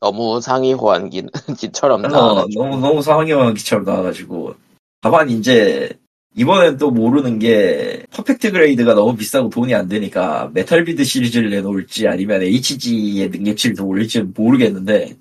[0.00, 2.64] 너무 상위 호환기처럼 어, 나와가지고.
[2.64, 4.54] 너무, 너무 상위 호환기처럼 나와가지고.
[5.00, 5.90] 다만, 이제,
[6.34, 12.42] 이번엔 또 모르는 게, Perfect Grade가 너무 비싸고 돈이 안 되니까, 메탈빌드 시리즈를 내놓을지, 아니면
[12.42, 15.16] HG의 능력치를 더 올릴지는 모르겠는데,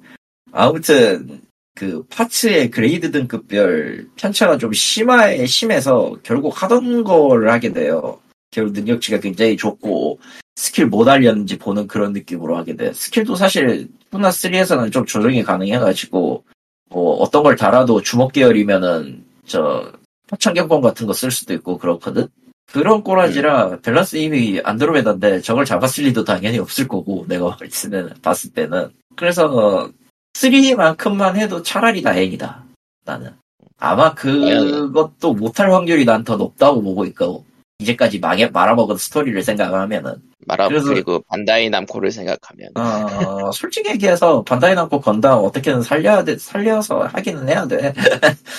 [0.51, 1.41] 아무튼,
[1.73, 8.19] 그, 파츠의 grade 등급별 편차가 좀 심해, 심해서, 결국 하던 걸 하게 돼요.
[8.51, 10.19] 결국 능력치가 굉장히 좋고,
[10.57, 12.93] 스킬 뭐 달렸는지 보는 그런 느낌으로 하게 돼.
[12.93, 16.43] 스킬도 사실, 후나 3에서는 좀 조정이 가능해가지고,
[16.89, 19.91] 뭐, 어떤 걸 달아도 주먹 계열이면은, 저,
[20.28, 22.28] 포창경범 같은 거 쓸 수도 있고 그렇거든?
[22.71, 27.58] 그런 꼬라지라 밸런스 이미 안드로메다인데 저걸 잡았을 리도 당연히 없을 거고, 내가
[27.91, 28.89] 때는, 봤을 때는.
[29.15, 29.89] 그래서,
[30.34, 32.63] 3만큼만 해도 차라리 다행이다.
[33.06, 33.32] 나는.
[33.78, 37.45] 아마 그것도 못할 확률이 난 더 높다고 보고 있고,
[37.79, 40.15] 이제까지 망해, 말아먹은 스토리를 생각하면은.
[40.47, 46.38] 말아 그래서- 그리고 반다이 남코를 생각하면 어, 솔직히 얘기해서 반다이 남고 건담 어떻게든 살려야 돼,
[46.38, 47.93] 살려서 하기는 해야 돼.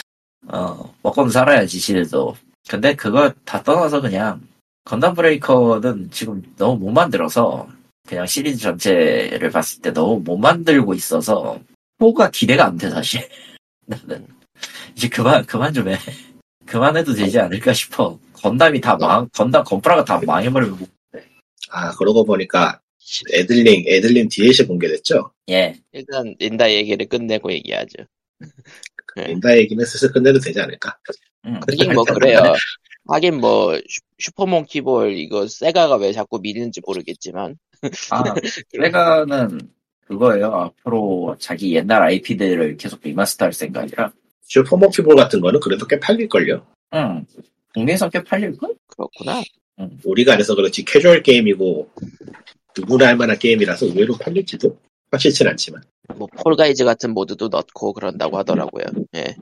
[0.48, 2.36] 어, 먹고는 살아야지, 시리도.
[2.68, 4.40] 근데 그거 다 떠나서 그냥,
[4.84, 7.68] 건담 브레이커는 지금 너무 못 만들어서,
[8.06, 11.58] 그냥 시리즈 전체를 봤을 때 너무 못 만들고 있어서,
[11.98, 13.26] 4가 기대가 안 돼, 사실.
[13.86, 14.26] 나는.
[14.94, 15.96] 이제 그만, 그만 좀 해.
[16.66, 18.18] 그만해도 되지 않을까 싶어.
[18.46, 20.78] 건담이 다 망, 건담, 건프라가 다 망해버리고,
[21.70, 22.80] 아, 그러고 보니까
[23.34, 25.32] 애들링, 애들링 DLC 공개됐죠?
[25.50, 25.74] 예.
[25.92, 28.04] 일단 닌다 얘기를 끝내고 얘기하죠.
[29.16, 29.32] 네.
[29.32, 30.96] 인다 얘기는 슬슬 끝내도 되지 않을까?
[31.46, 31.54] 음.
[31.68, 32.40] 하긴 뭐 그래요.
[33.08, 37.56] 하긴 뭐 슈- 슈퍼몽키볼 이거 세가가 왜 자꾸 미는지 모르겠지만
[38.10, 38.22] 아,
[38.70, 39.58] 세가는
[40.06, 40.46] 그거예요.
[40.54, 44.12] 앞으로 자기 옛날 IP들을 계속 리마스터 할 생각이라.
[44.42, 46.64] 슈퍼몽키볼 같은 거는 그래도 꽤 팔릴걸요?
[46.94, 47.26] 응.
[47.76, 48.74] 국내에서 꽤 팔릴걸?
[48.86, 49.42] 그렇구나.
[50.04, 51.90] 우리가 안 해서 그렇지 캐주얼 게임이고
[52.78, 54.78] 누구나 할 만한 게임이라서 의외로 팔릴지도
[55.10, 55.82] 확실치 않지만
[56.16, 58.84] 뭐 폴가이즈 같은 모드도 넣고 그런다고 하더라고요.
[59.16, 59.36] 예.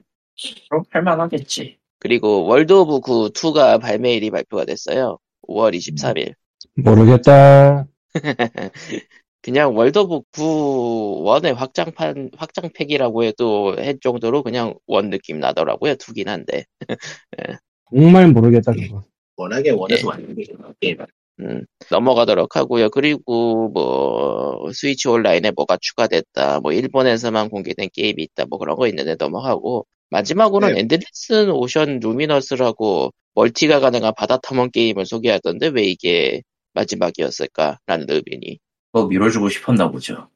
[0.69, 1.77] 그럼 팔만하겠지.
[1.99, 5.17] 그리고 월드 오브 구 2가 발매일이 발표가 됐어요.
[5.47, 6.33] 5월 23일.
[6.75, 7.87] 모르겠다.
[9.41, 15.95] 그냥 월드 오브 9 원의 확장판 확장팩이라고 해도 할 정도로 그냥 원 느낌 나더라고요.
[15.95, 16.65] 두긴 한데.
[17.89, 19.03] 정말 모르겠다 그거.
[19.37, 20.05] 워낙에 원해서 예.
[20.07, 20.45] 만든 게
[20.79, 20.97] 게임.
[21.41, 22.89] 음, 넘어가도록 하고요.
[22.89, 26.61] 그리고 뭐 스위치 온라인에 뭐가 추가됐다.
[26.61, 28.45] 뭐 일본에서만 공개된 게임이 있다.
[28.45, 30.79] 뭐 그런 거 있는데 넘어가고 마지막으로는 네.
[30.81, 36.41] 엔드리스 오션 루미너스라고 멀티가 가능한 바다 탐험 게임을 소개하던데 왜 이게
[36.73, 38.59] 마지막이었을까라는 의문이.
[38.93, 40.29] 뭐 밀어주고 싶었나 보죠.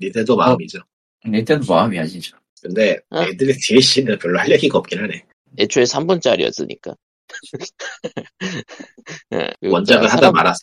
[0.00, 0.36] 닌텐도 어.
[0.36, 0.78] 마음이죠.
[1.26, 2.38] 닌텐도 마음이야 진짜.
[2.62, 3.22] 근데 어?
[3.22, 5.25] 엘든링 DLC는 별로 할 얘기가 없긴 하네.
[5.58, 6.96] 애초에 3분짜리였으니까.
[9.62, 10.60] 원작을 하다 말아서.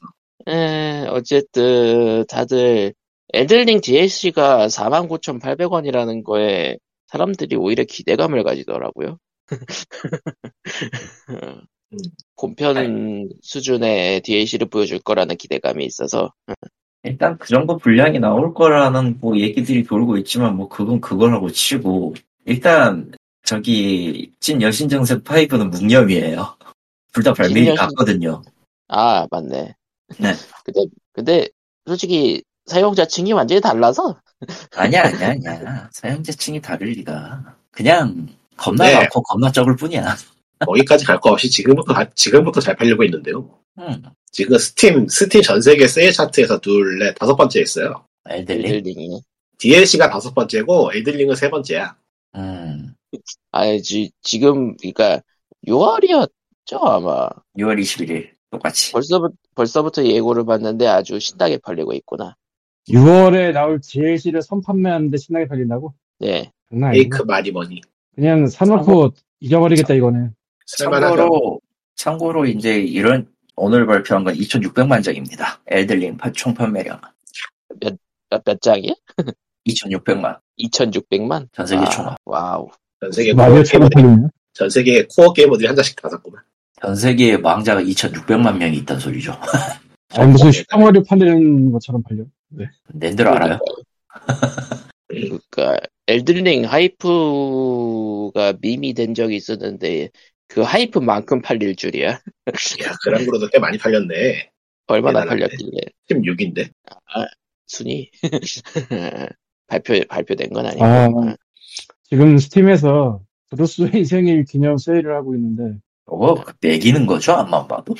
[0.47, 2.93] 에, 어쨌든 다들
[3.34, 6.77] 엘든링 DLC가 49,800원이라는 거에
[7.07, 9.17] 사람들이 오히려 기대감을 가지더라고요.
[12.37, 16.31] 본편 수준의 DLC를 보여줄 거라는 기대감이 있어서
[17.03, 22.15] 일단 그 정도 분량이 나올 거라는 뭐 얘기들이 돌고 있지만 뭐 그건 그거라고 치고
[22.45, 23.11] 일단
[23.43, 26.57] 저기 찐 여신정생 5는 묵념이에요.
[27.11, 28.41] 둘 다 발매일 찐 여신- 같거든요.
[28.87, 29.75] 아 맞네.
[30.19, 30.33] 네.
[30.65, 31.47] 근데 근데
[31.85, 34.17] 솔직히 사용자층이 완전히 달라서
[34.75, 35.89] 아니야 아니야 아니야.
[35.91, 37.55] 사용자층이 다를 리가.
[37.71, 38.27] 그냥
[38.57, 38.95] 겁나 네.
[38.95, 40.15] 많고 겁나 적을 뿐이야.
[40.65, 43.49] 거기까지 갈 거 없이 지금부터 다- 지금부터 잘 팔리고 있는데요.
[43.79, 44.03] 음.
[44.31, 48.05] 지금 스팀 스팀 전 세계 세일 차트에서 둘넷 다섯 번째 있어요.
[48.29, 48.65] 애들리.
[48.77, 49.21] 엔들링이
[49.57, 51.95] DLC가 다섯 번째고 엘든링은 세 번째야.
[52.35, 52.92] 음.
[53.51, 55.22] 아 지, 지금 그러니까
[55.68, 58.91] 6월이었죠 아마 6월 21일 똑같이.
[58.91, 62.36] 벌써부터 벌써부터 예고를 봤는데 아주 신나게 팔리고 있구나.
[62.89, 65.93] 6월에 나올 DLC를 선판매하는데 신나게 팔린다고?
[66.20, 66.51] 네.
[66.91, 67.81] Take my money.
[68.16, 69.93] 그냥 사놓고 잊어버리겠다.
[70.66, 71.16] 살만하죠.
[71.16, 71.59] 참고로
[71.95, 75.61] 참고로 이제 이런 오늘 발표한 건 2,600만 장입니다.
[75.67, 76.99] 엘든링 파- 총 판매량
[77.80, 77.95] 몇,
[78.45, 78.93] 몇 장이야?
[79.68, 81.47] 2,600만 2,600만?
[81.53, 82.18] 전 세계 아, 총합.
[82.26, 82.70] 와우.
[83.03, 84.27] 전 세계 게이머들이, 팔리네.
[84.53, 86.41] 전 세계 코어 게이머들이 한 장씩 다 샀구만.
[86.81, 89.37] 전 세계에 망자가 2,600만 명이 있다는 소리죠.
[90.13, 92.23] 아니 무슨 슈퍼마리오 판다는 것처럼 팔려.
[92.93, 93.59] 낸들 알아요?
[95.07, 95.77] 그러니까
[96.07, 100.09] 엘든링 hype가 밈이 된 적이 있었는데
[100.47, 102.09] 그 hype만큼 팔릴 줄이야.
[102.11, 102.19] 야,
[103.03, 104.49] 그랑블루도 꽤 많이 팔렸네.
[104.87, 105.25] 얼마나.
[105.25, 106.69] 팔렸길래 16위인데.
[107.65, 108.11] 순위
[109.67, 110.85] 발표 발표된 건 아니고.
[110.85, 111.35] 아.
[112.03, 117.33] 지금 스팀에서 브루스 웨인 생일 기념 세일을 하고 있는데, 저거 맥이는 거죠?
[117.34, 117.95] 암만 봐도.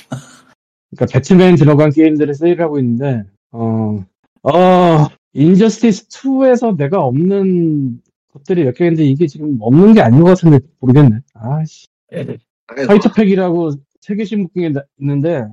[0.95, 4.03] 그러니까 배트맨 들어간 게임들을 세일을 하고 있는데, 어,
[4.43, 8.01] 어, 인저스티스 2에서 내가 없는
[8.33, 11.19] 것들이 몇 개 있는데 이게 지금 없는 게 아닌 것 같은데 모르겠네.
[11.33, 11.87] 아씨.
[12.11, 12.39] 애들.
[12.67, 15.45] 아이고, 파이터팩이라고 세 개씩 묶은 게 나- 있는데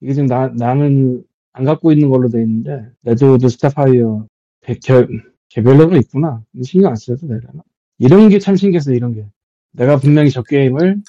[0.00, 4.26] 이게 지금 나, 나는 안 갖고 있는 걸로 돼 있는데 레드후드 스타파이어
[4.62, 5.06] 개, 개,
[5.48, 7.62] 개별로도 있구나 신경 안 써도 되려나
[7.98, 9.24] 이런 게 참 신기했어 이런 게
[9.72, 11.02] 내가 분명히 저 게임을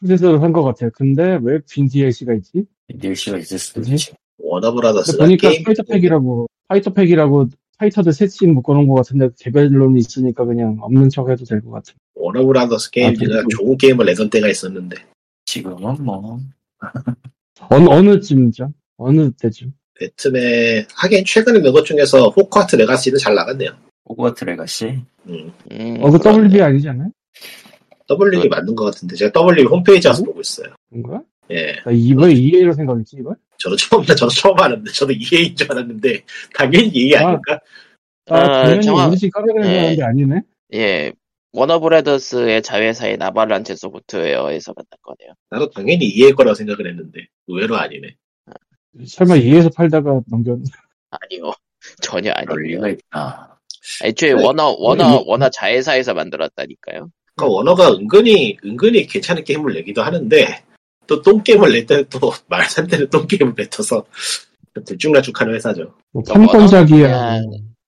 [0.00, 2.64] 풀세트로 산 것 같아 근데 왜 빈 DLC가 있지?
[2.98, 3.80] DLC가 있을 수도?
[3.82, 4.12] 있지.
[4.38, 11.28] 워너브라더스가 보니까 게임 파이터팩이라고 파이터팩이라고 파이터들 셋씩 묶어놓은 것 같은데 개별로는 있으니까 그냥 없는 척
[11.30, 14.96] 해도 될 것 같아 워너브라더스 게임즈가 아, 좋은 게임을 내던 때가 있었는데
[15.46, 16.38] 지금은 뭐
[17.70, 18.72] 어느 어느 쯤이죠?
[18.96, 19.72] 어느 때쯤?
[19.98, 23.70] 배트맨 하긴 최근에 낸 것 중에서 호그와트 레가시는 잘 나갔네요.
[24.08, 25.52] 호그와트 레가시 음.
[25.72, 26.44] 음, 어 그 그러네.
[26.48, 27.10] WB 아니지 않아요?
[28.08, 30.74] WB 맞는 것 같은데 제가 WB 홈페이지 와서 보고 있어요.
[30.88, 31.22] 뭔가?
[31.50, 33.36] 예, 나 이걸 EA로 생각했지 이걸?
[33.58, 36.24] 저도 처음 저도 처음 알았는데 저도 EA인 줄 알았는데
[36.54, 37.28] 당연히 EA 아.
[37.28, 37.60] 아닐까?
[38.30, 39.82] 아, 아, 당연히 정확- 우리 집 까르르는 네.
[39.86, 40.42] 건데 아니네?
[40.74, 41.12] 예.
[41.52, 45.34] 워너브라더스의 자회사인 아발란체 소프트웨어에서 만난 거네요.
[45.50, 48.14] 나도 당연히 EA 거라고 생각을 했는데 의외로 아니네.
[49.06, 50.60] 설마 EA에서 팔다가 넘겼,
[51.10, 51.52] 아니요.
[52.02, 52.88] 전혀 그럴 리가.
[52.88, 53.49] 있다.
[54.04, 54.42] 애초에 네.
[54.44, 57.10] 워너 워너 이- 워너 자회사에서 만들었다니까요.
[57.36, 60.62] 그러니까 워너가 은근히 은근히 괜찮은 게임을 내기도 하는데
[61.06, 64.04] 또 똥 게임을 낼 때는 또 말산대로 똥 게임을 뱉어서
[64.84, 65.94] 들쭉날쭉하는 회사죠.
[66.12, 66.66] 뭐 그러니까 뭐.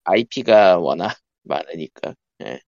[0.04, 2.14] IP가 워낙 많으니까.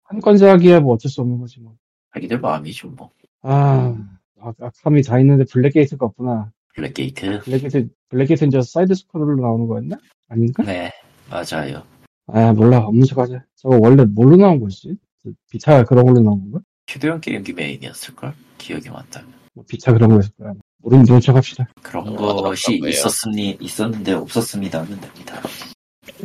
[0.05, 1.75] 판권작이야 뭐 어쩔 수 없는 거지 뭐.
[2.15, 3.11] 자기들 마음이죠 뭐.
[3.43, 3.97] 아,
[4.41, 6.51] 아, 아캄이 다 있는데 블랙게이트가 없구나.
[6.75, 7.41] 블랙게이트.
[7.41, 9.97] 블랙게이트, 블랙게이트는 저 side scroll로 나오는 거였나?
[10.29, 10.63] 아닌가?
[10.65, 10.91] 네
[11.31, 11.83] 맞아요.
[12.27, 12.79] 아, 몰라.
[12.79, 13.45] 없는 척 하자.
[13.57, 14.97] 저거 원래 뭘로 나온 거지?
[15.23, 16.61] 그 비타 그런 걸로 나온 건가?
[16.89, 18.33] 휴대용 게임기 메인이었을걸?
[18.59, 19.33] 기억이 맞다면.
[19.55, 20.53] 뭐 비타 그런 거였을 거야.
[20.79, 21.69] 모르는 모른 척 합시다.
[21.83, 22.81] 그런 어, 것이?
[22.85, 25.41] 있었으니 있었는데 없었습니다 하면 됩니다.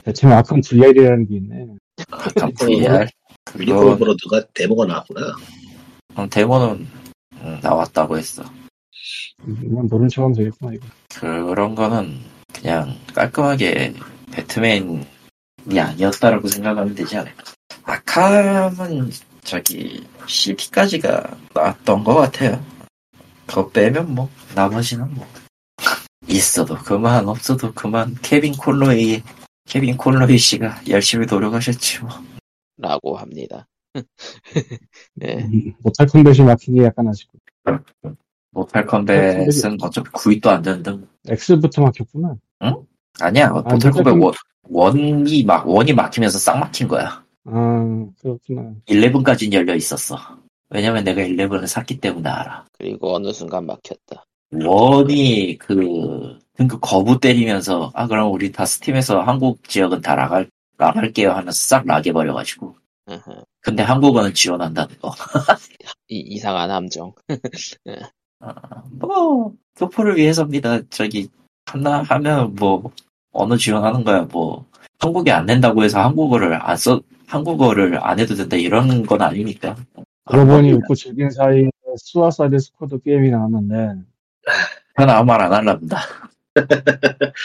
[0.04, 1.68] 대체 아캄 VR이라는 게 있네.
[2.12, 3.08] 아까 VR
[3.58, 5.22] 미니프로브로 누가 데모가 나왔구나.
[6.18, 6.88] 음, 데모는
[7.42, 8.44] 음, 나왔다고 했어.
[9.44, 10.86] 그냥 모른 척 하면 되겠구나, 이거.
[11.16, 12.20] 그런 거는
[12.54, 13.94] 그냥 깔끔하게
[14.32, 15.06] 배트맨
[15.72, 17.44] 이 아니었다라고 생각하면 되지 않을까.
[17.84, 19.12] 아캄은
[19.44, 22.64] 저기 CP까지가 나왔던 것 같아요.
[23.48, 25.28] 그거 빼면 뭐 나머지는 뭐
[26.28, 29.24] 있어도 그만 없어도 그만 케빈 콜로이
[29.66, 32.10] 케빈 콜로이 씨가 열심히 노력하셨지 뭐.
[32.78, 33.68] 라고 합니다.
[33.96, 34.04] 예.
[35.36, 37.38] 음, 모탈 컴뱃이 막힌 게 약간 아쉽고.
[38.52, 40.98] 모탈 컴뱃은 어차피 구입도 안 되는데
[41.28, 42.36] X부터 막혔구나.
[43.20, 44.34] 아니야 아, 모탈 컴뱃 모탈 원,
[44.70, 48.74] 원이 막 원이 막히면서 싹 막힌 거야 아, 그렇구나.
[48.88, 50.18] 11까지는 열려 있었어
[50.70, 54.24] 왜냐면 내가 11을 샀기 때문에 알아 그리고 어느 순간 막혔다.
[54.52, 61.32] 원이 그 등급 거부 때리면서 아 그럼 우리 다 스팀에서 한국 지역은 다 나갈 나갈게요
[61.32, 62.76] 하면서 싹 나가 버려가지고.
[63.62, 65.12] 근데 한국어는 지원한다는 거.
[66.08, 67.14] 이, 이상한 함정.
[68.40, 70.82] 아, 뭐 교포를 위해서입니다.
[70.90, 71.28] 저기
[71.66, 72.92] 하나 하면 뭐
[73.32, 74.24] 언어 지원하는 거야.
[74.24, 74.66] 뭐
[75.00, 79.76] 한국에 안 낸다고 해서 한국어를 안 써, 한국어를 안 해도 된다 이런 건 아니니까.
[80.26, 84.02] 그러고 보니 웃고 즐긴 사이에 수아사이드 스쿼드 게임이 나왔는데,
[84.98, 85.98] 저는 아무 말 안 할랍니다.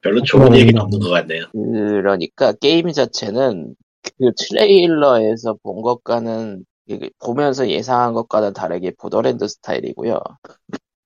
[0.00, 1.44] 별로 좋은 얘기는 없는 것 같네요.
[1.52, 3.74] 그러니까 게임 자체는
[4.18, 10.20] 그 트레일러에서 본 것과는 이게 보면서 예상한 것과는 다르게 보더랜드 스타일이고요.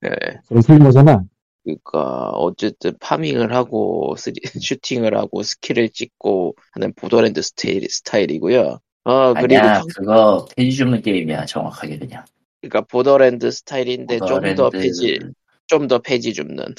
[0.05, 0.11] 예.
[0.49, 1.25] 그런 풀리잖아.
[1.69, 8.79] 그러니까 어쨌든 farming을 하고 스리- 슈팅을 하고 스킬을 찍고 하는 보더랜드 스타일, 스타일이고요.
[9.05, 12.25] 어 그리고 아니야 평- 그거 폐지 줍는 게임이야 정확하게 그냥.
[12.61, 15.19] 그러니까 보더랜드 스타일인데 좀더 보더랜드- 폐지
[15.67, 16.75] 좀더 폐지 줍는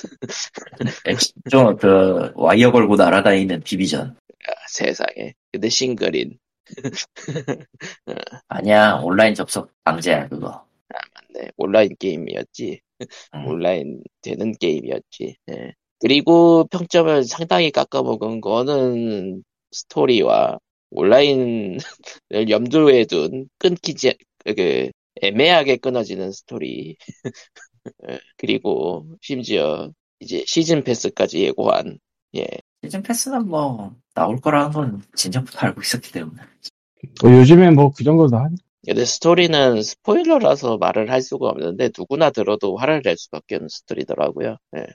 [1.50, 4.10] 좀그 와이어 걸고 날아다니는 디비전.
[4.48, 5.34] 아, 세상에.
[5.52, 6.38] 근데 싱글인
[8.48, 10.66] 아니야 온라인 접속 강제야 그거.
[11.34, 12.82] 네, 온라인 게임이었지.
[13.36, 13.48] 음.
[13.48, 15.38] 온라인 되는 게임이었지.
[15.52, 15.74] 예.
[16.00, 20.60] 그리고 평점을 상당히 깎아먹은 거는 스토리와
[20.92, 21.78] 온라인을
[22.50, 24.16] 염두에 둔 끊기지
[24.46, 26.98] 그 애매하게 끊어지는 스토리.
[28.10, 32.00] 예, 그리고 심지어 이제 시즌 패스까지 예고한
[32.38, 32.46] 예.
[32.84, 36.42] 시즌 패스는 뭐 나올 거라는 건 진작부터 알고 있었기 때문에.
[37.22, 38.56] 뭐 요즘에 뭐 그 정도 다 하니.
[38.86, 44.58] 근데 스토리는 스포일러라서 말을 할 수가 없는데 누구나 들어도 화를 낼 수밖에 없는 스토리더라고요.
[44.78, 44.86] 예.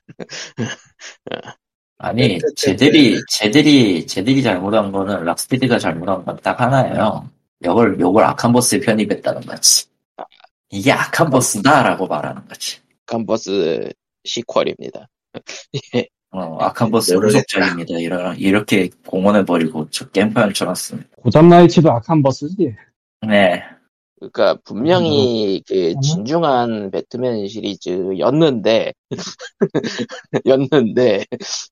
[1.98, 7.28] 아니, 쟤들이, 쟤들이, 쟤들이 잘못한 거는, 락스피드가 잘못한 건 딱 하나예요.
[7.64, 9.86] 요걸, 요걸 악한 버스에 편입했다는 거지.
[10.70, 12.78] 이게 악한 버스다라고 말하는 거지.
[13.06, 13.90] 깜버스
[14.24, 15.08] 시퀄입니다.
[16.32, 17.14] 어, 악한 버스.
[17.14, 17.98] 후속작입니다.
[18.00, 21.08] 이런, 이렇게 공언해버리고, 저 게임판을 쳐놨습니다.
[21.22, 22.74] 고담 나이츠도 악한 버스지.
[23.26, 23.62] 네.
[24.18, 26.00] 그러니까 분명히 그 음.
[26.00, 28.92] 진중한 배트맨 시리즈였는데
[30.46, 31.24] 였는데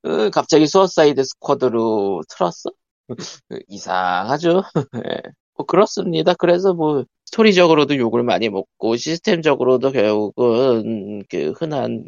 [0.03, 2.71] 어, 갑자기 수어사이드 스쿼드로 틀었어?
[3.69, 4.63] 이상하죠.
[5.07, 5.23] 예.
[5.57, 6.35] 뭐 그렇습니다.
[6.35, 12.05] 그래서 뭐 스토리적으로도 욕을 많이 먹고 시스템적으로도 결국은 그 흔한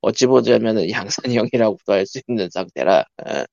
[0.00, 3.44] 어찌 보자면은 양산형이라고도 할 수 있는 상태라 예.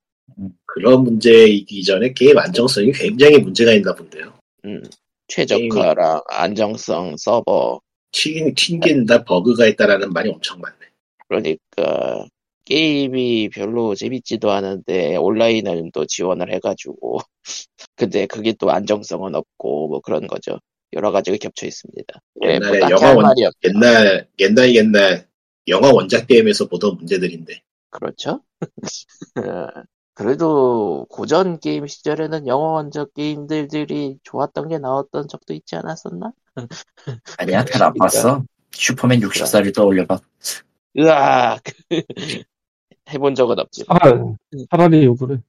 [0.66, 4.34] 그런 문제이기 전에 게임 안정성이 굉장히 문제가 있나 본데요.
[4.66, 4.84] 음,
[5.32, 7.80] 최적화랑 안정성 서버
[8.12, 10.78] 튀긴, 튕긴다, 버그가 있다라는 말이 엄청 많네.
[11.30, 12.28] 그러니까
[12.66, 17.20] 게임이 별로 재밌지도 않은데 온라인을 또 지원을 해가지고
[17.96, 20.60] 근데 그게 또 안정성은 없고 뭐 그런 거죠.
[20.94, 22.20] 여러 가지가 겹쳐 있습니다.
[22.44, 23.36] 예, 뭐 옛날에 딱히 영화 할 원-.
[23.64, 25.28] 옛날, 옛날, 옛날
[25.70, 27.62] 영화 원작 게임에서 보던 문제들인데.
[27.90, 28.42] 그렇죠.
[30.14, 36.32] 그래도 고전 게임 시절에는 영화 원작 게임들이 좋았던 게 나왔던 적도 있지 않았었나?
[37.40, 38.44] 아니야, 잘 안 봤어.
[38.72, 40.20] 슈퍼맨 60살이 떠올려봐.
[41.00, 41.62] 으악
[43.10, 43.86] 해본 적은 없지.
[43.86, 44.36] 차라리,
[44.70, 45.42] 차라리 욕을 해.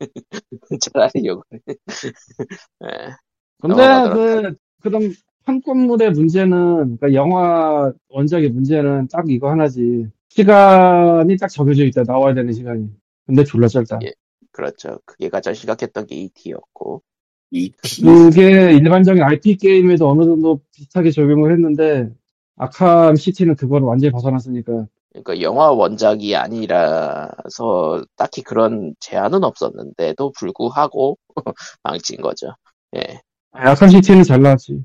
[0.80, 1.44] 차라리 욕을.
[2.84, 3.16] 예.
[3.60, 5.12] 근데 그, 그런
[5.44, 10.08] 판권물의 문제는, 그러니까 영화 원작의 문제는 딱 이거 하나지.
[10.28, 12.02] 시간이 딱 정해져 있다.
[12.04, 12.90] 나와야 되는 시간이.
[13.26, 14.00] 근데 졸라 짧다.
[14.04, 14.12] 예.
[14.50, 14.98] 그렇죠.
[15.04, 17.02] 그게 가장 심각했던 게 ET였고.
[17.50, 22.10] 이 티, 그게 일반적인 IP 게임에도 어느 정도 비슷하게 적용을 했는데,
[22.56, 24.86] 아캄 시티는 그거를 완전히 벗어났으니까.
[25.10, 31.18] 그러니까 영화 원작이 아니라서 딱히 그런 제한은 없었는데도 불구하고
[31.82, 32.54] 망친 거죠.
[32.96, 33.20] 예.
[33.52, 34.82] 아캄 시티는 잘 나왔지.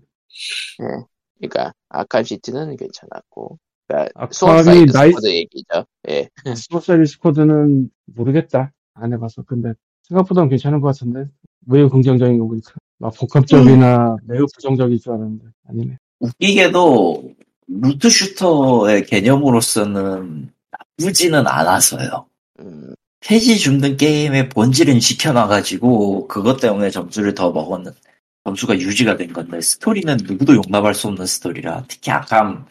[1.37, 3.57] 그러니까 아캄 시티는 괜찮았고.
[3.87, 5.85] 그러니까 아캄이 수어사이드 나이- 스쿼드 얘기죠.
[6.09, 6.29] 예.
[6.55, 8.73] 수어사이드 스쿼드는 모르겠다.
[8.93, 9.43] 안 해봐서.
[9.43, 9.73] 근데
[10.03, 11.29] 생각보다는 괜찮은 것 같은데.
[11.65, 12.73] 매우 긍정적인 거 보니까.
[12.99, 15.45] 막 복합적이나 매우 부정적일 줄 알았는데.
[15.69, 15.97] 아니네.
[16.19, 17.33] 웃기게도,
[17.67, 22.25] loot shooter의 개념으로서는 나쁘지는 않아서요.
[22.59, 27.97] 음, 폐지 줍는 게임의 본질은 지켜놔가지고 그것 때문에 점수를 더 먹었는데
[28.45, 32.65] 점수가 유지가 된 건데 스토리는 누구도 용납할 수 없는 스토리라 특히 아캄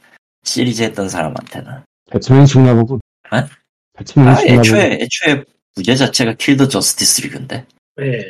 [0.47, 3.01] 시리즈 했던 사람한테는 배트맨 죽나 보고.
[3.35, 3.45] 에?
[3.95, 4.41] 배트맨 아.
[4.43, 5.45] 애초에 애초에
[5.75, 7.67] 부제 자체가 킬 더 저스티스 리그인데
[7.97, 8.23] 네.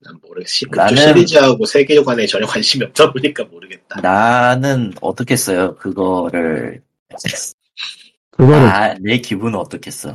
[0.00, 0.66] 난 모르겠어.
[0.70, 0.96] 나는-.
[0.96, 4.00] 시리즈하고 세계관에 전혀 관심이 없다 보니까 모르겠다.
[4.00, 6.82] 나는 어떻게 써요 그거를
[8.30, 10.10] 그거를 아, 내 기분은 어떻겠어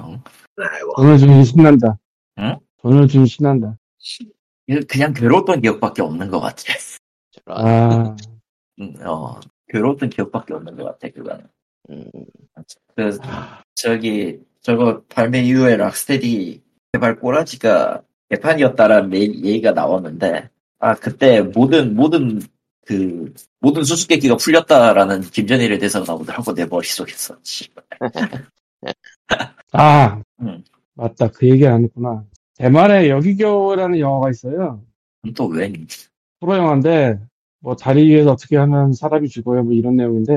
[0.57, 0.93] 아이고.
[0.95, 1.97] 돈을 주니 신난다.
[2.39, 2.57] 응?
[2.81, 3.75] 돈을 주니 신난다.
[4.67, 6.63] 이거 그냥 괴로웠던 기억밖에 없는 것 같아.
[7.47, 8.15] 아,
[8.79, 9.39] 음, 어
[9.69, 11.45] 괴로웠던 기억밖에 없는 것 같아 그거는
[11.89, 12.03] 음,
[12.95, 13.17] 그
[13.75, 16.61] 저기 저거 발매 이후에 락스테디
[16.93, 20.49] 개발 꼬라지가 개판이었다라는 얘- 얘기가 나왔는데
[20.79, 22.41] 아 그때 모든 모든
[22.85, 27.37] 그 모든 수수께끼가 풀렸다라는 김전일의 대사가 나오더라고 내 머릿속에서.
[29.71, 30.63] 아, 응.
[30.95, 31.27] 맞다.
[31.29, 32.25] 그 얘기 안 했구나.
[32.55, 34.83] 대만에 여기교라는 영화가 있어요.
[35.35, 35.71] 또 왜?
[36.41, 37.19] 호러 영화인데,
[37.61, 40.33] 뭐, 다리 위에서 어떻게 하면 사람이 죽어요, 뭐 이런 내용인데.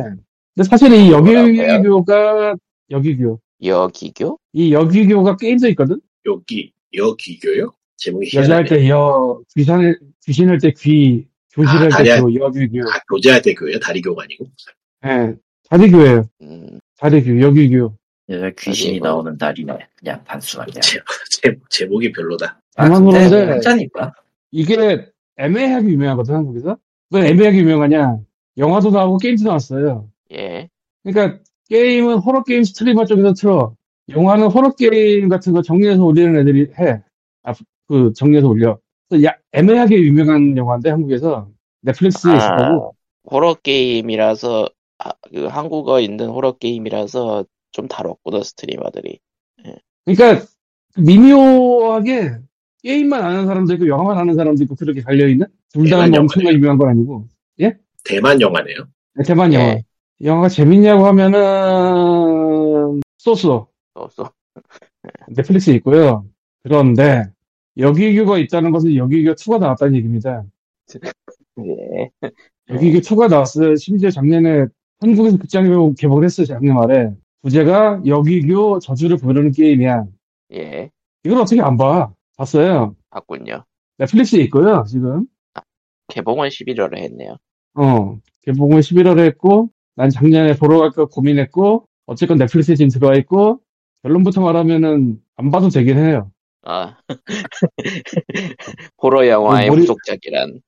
[0.55, 2.57] 근데 사실 이 여기교가,
[2.91, 3.41] 여기교.
[3.65, 4.39] 여기교?
[4.55, 6.01] 이 여기교가 게임도 있거든?
[6.27, 7.73] 여기, 여기교요?
[7.97, 8.65] 제목이 여자할.
[8.65, 12.21] 때 여, 귀신을, 귀신할 때 귀, 교실할 아, 때.
[12.21, 12.81] 교, 여기교.
[12.91, 13.79] 아, 교제할 때 교요?
[13.79, 14.47] 다리교가 아니고?
[15.07, 15.35] 예,
[15.71, 16.29] 다리교예요.
[16.43, 17.97] 음, 다리교, 여기교.
[18.31, 19.09] 여자 귀신이 뭐.
[19.09, 21.01] 나오는 다리네 그냥 단순하게 제,
[21.31, 22.61] 제, 제목이 별로다.
[22.77, 24.13] 아, 근데 한자니까
[24.51, 25.07] 이게
[25.37, 26.79] 애매하게 유명하거든, 한국에서.
[27.13, 28.19] 왜 애매하게 유명하냐?
[28.57, 30.09] 영화도 나오고 게임도 나왔어요.
[30.33, 30.69] 예.
[31.03, 33.77] 그러니까 게임은 호러 게임 스트리머 쪽에서 틀어.
[34.09, 37.01] 영화는 호러 게임 같은 거 정리해서 올리는 애들이 해.
[37.43, 37.55] 아,
[37.89, 38.79] 그 정리해서 올려.
[39.25, 41.49] 야- 애매하게 유명한 영화인데 한국에서
[41.83, 42.95] 넷플릭스에 있었다고.
[43.31, 49.19] 호러 게임이라서 아, 그 한국어 있는 호러 게임이라서 좀 다뤘구나 스트리머들이.
[50.05, 50.47] 그러니까
[50.97, 52.33] 미묘하게
[52.83, 55.47] 게임만 아는 사람도 있고 영화만 아는 사람도 있고 그렇게 갈려 있는.
[55.73, 57.27] 둘다 대만 엄청나게 유명한 건 아니고.
[58.05, 58.77] 대만 영화네요.
[59.25, 59.67] 대만 영화.
[59.69, 59.85] 예.
[60.23, 63.69] 영화가 재밌냐고 하면은 쏘쏘.
[63.95, 64.33] 없어.
[65.29, 66.27] 넷플릭스에 있고요.
[66.65, 67.25] 그런데
[67.79, 70.45] 여기규가 있다는 것은 여기규 2가 나왔다는 얘기입니다.
[71.65, 72.11] 예.
[72.69, 73.77] 여기규 2가 나왔어요.
[73.77, 74.67] 심지어 작년에
[75.01, 76.47] 한국에서 극장으로 개봉을 했어요.
[76.47, 77.13] 작년 말에.
[77.43, 80.07] 부제가 여기규 저주를 부르는 게임이야.
[80.55, 80.91] 예.
[81.25, 82.13] 이걸 어떻게 안 봐?
[82.37, 82.97] 봤어요.
[83.11, 83.65] 봤군요.
[83.99, 84.85] 넷플릭스에 있고요.
[84.89, 85.27] 지금.
[86.13, 87.37] 개봉은 11월에 했네요.
[87.75, 88.19] 어.
[88.43, 93.61] 개봉을 11월에 했고 난 작년에 보러 갈까 고민했고 어쨌건 넷플릭스에 지금 들어와 있고
[94.03, 96.31] 결론부터 말하면은 안 봐도 되긴 해요.
[96.65, 96.97] 아.
[99.03, 100.61] 호러 영화의 머리- 후속작이란.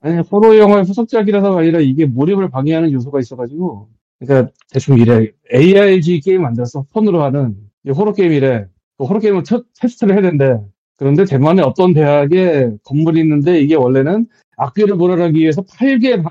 [0.00, 3.88] 아니, 호러 영화의 후속작이라서가 아니라 이게 몰입을 방해하는 요소가 있어가지고,
[4.18, 5.32] 그러니까 대충 이래.
[5.52, 7.56] ARG 게임 만들어서 폰으로 하는
[7.86, 8.66] 이 호러 게임이래.
[8.98, 10.58] 그 호러 게임을 첫 테스트를 해야 된대.
[10.96, 14.26] 그런데 대만에 어떤 대학에 건물이 있는데 이게 원래는
[14.56, 16.22] 악귀를 몰아내기 위해서 8개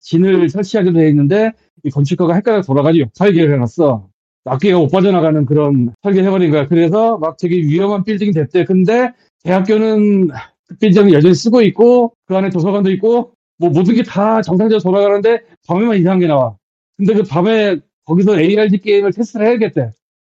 [0.00, 1.52] 진을 설치하게 돼 있는데
[1.84, 4.08] 이 건축가가 헷갈려 돌아가지고 역설계를 해놨어.
[4.44, 6.66] 악기가 못 빠져나가는 그런 설계를 해버린 거야.
[6.68, 8.64] 그래서 막 되게 위험한 빌딩이 됐대.
[8.64, 9.12] 근데
[9.44, 10.28] 대학교는
[10.68, 15.40] 그 빌딩을 여전히 쓰고 있고 그 안에 도서관도 있고 뭐 모든 게 다 정상적으로 돌아가는데
[15.66, 16.56] 밤에만 이상한 게 나와.
[16.96, 19.90] 근데 그 밤에 거기서 ARG 게임을 테스트를 해야겠대.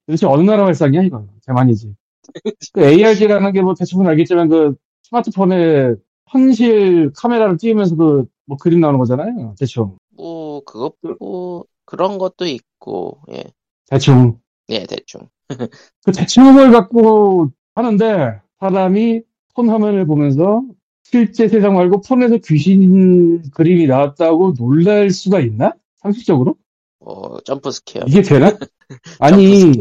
[0.07, 1.25] 도대체 어느 나라 발상이야 이거?
[1.47, 1.93] 대만이지.
[2.73, 5.95] 그 ARG라는 게 뭐 대충은 알겠지만 그 스마트폰에
[6.27, 9.55] 현실 카메라를 띄우면서 그뭐 그림 나오는 거잖아요.
[9.59, 9.97] 대충.
[10.15, 13.43] 뭐 그것 뭐 그런 것도 있고 예.
[13.89, 14.39] 대충.
[14.69, 15.27] 예, 대충.
[16.03, 19.21] 그 대충을 갖고 하는데 사람이
[19.53, 20.63] 폰 화면을 보면서
[21.03, 25.73] 실제 세상 말고 폰에서 귀신 그림이 나왔다고 놀랄 수가 있나?
[25.97, 26.55] 상식적으로?
[26.99, 28.03] 어, jump scare.
[28.07, 28.57] 이게 되나?
[29.19, 29.73] 아니,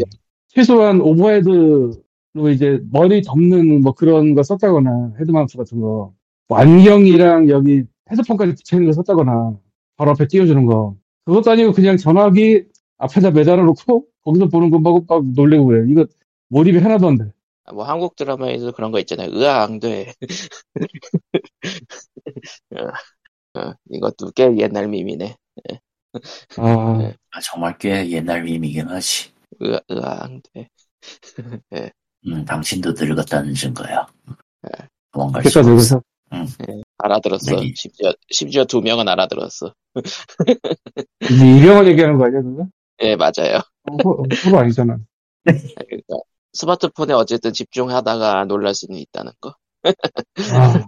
[0.49, 2.03] 최소한 overhead
[2.35, 6.13] 로 이제 머리 덮는 뭐 그런 거 썼다거나 head mount 같은 거
[6.47, 9.57] 뭐 안경이랑 여기 헤드폰까지 붙여있는 거 썼다거나
[9.97, 12.65] 바로 앞에 띄워주는 거 그것도 아니고 그냥 전화기
[12.99, 16.05] 앞에다 매달아 놓고 거기서 보는 거 보고 막 놀래고 그래 이거
[16.51, 17.33] 몰입이 하나도 안 돼.
[17.73, 19.31] 뭐 한국 드라마에도 그런 거 있잖아요.
[19.31, 20.13] 으앙 돼.
[22.77, 23.11] 어,
[23.61, 25.37] 어, 이것도 꽤 옛날 밈이네.
[26.57, 27.15] 아, 네.
[27.31, 29.33] 아, 정말 꽤 옛날 밈이긴 하지
[29.63, 30.69] 으, 으앙 돼.
[32.27, 34.07] 음, 당신도 늙었다는 증거야
[34.63, 34.87] 네.
[35.13, 36.03] 도망갈 수 없어 늙어서
[36.99, 37.57] 알아들었어.
[37.57, 37.73] 네.
[37.75, 39.73] 심지어 심지어 두 명은 알아들었어.
[41.23, 42.67] 이제 이병헌 얘기하는 거 아니야 그거?
[43.03, 43.61] 예, 맞아요.
[44.05, 44.99] 호, 호로 아니잖아.
[45.45, 46.17] 그러니까
[46.53, 49.55] 스마트폰에 어쨌든 집중하다가 놀랄 수는 있다는 거.
[49.83, 50.87] 아,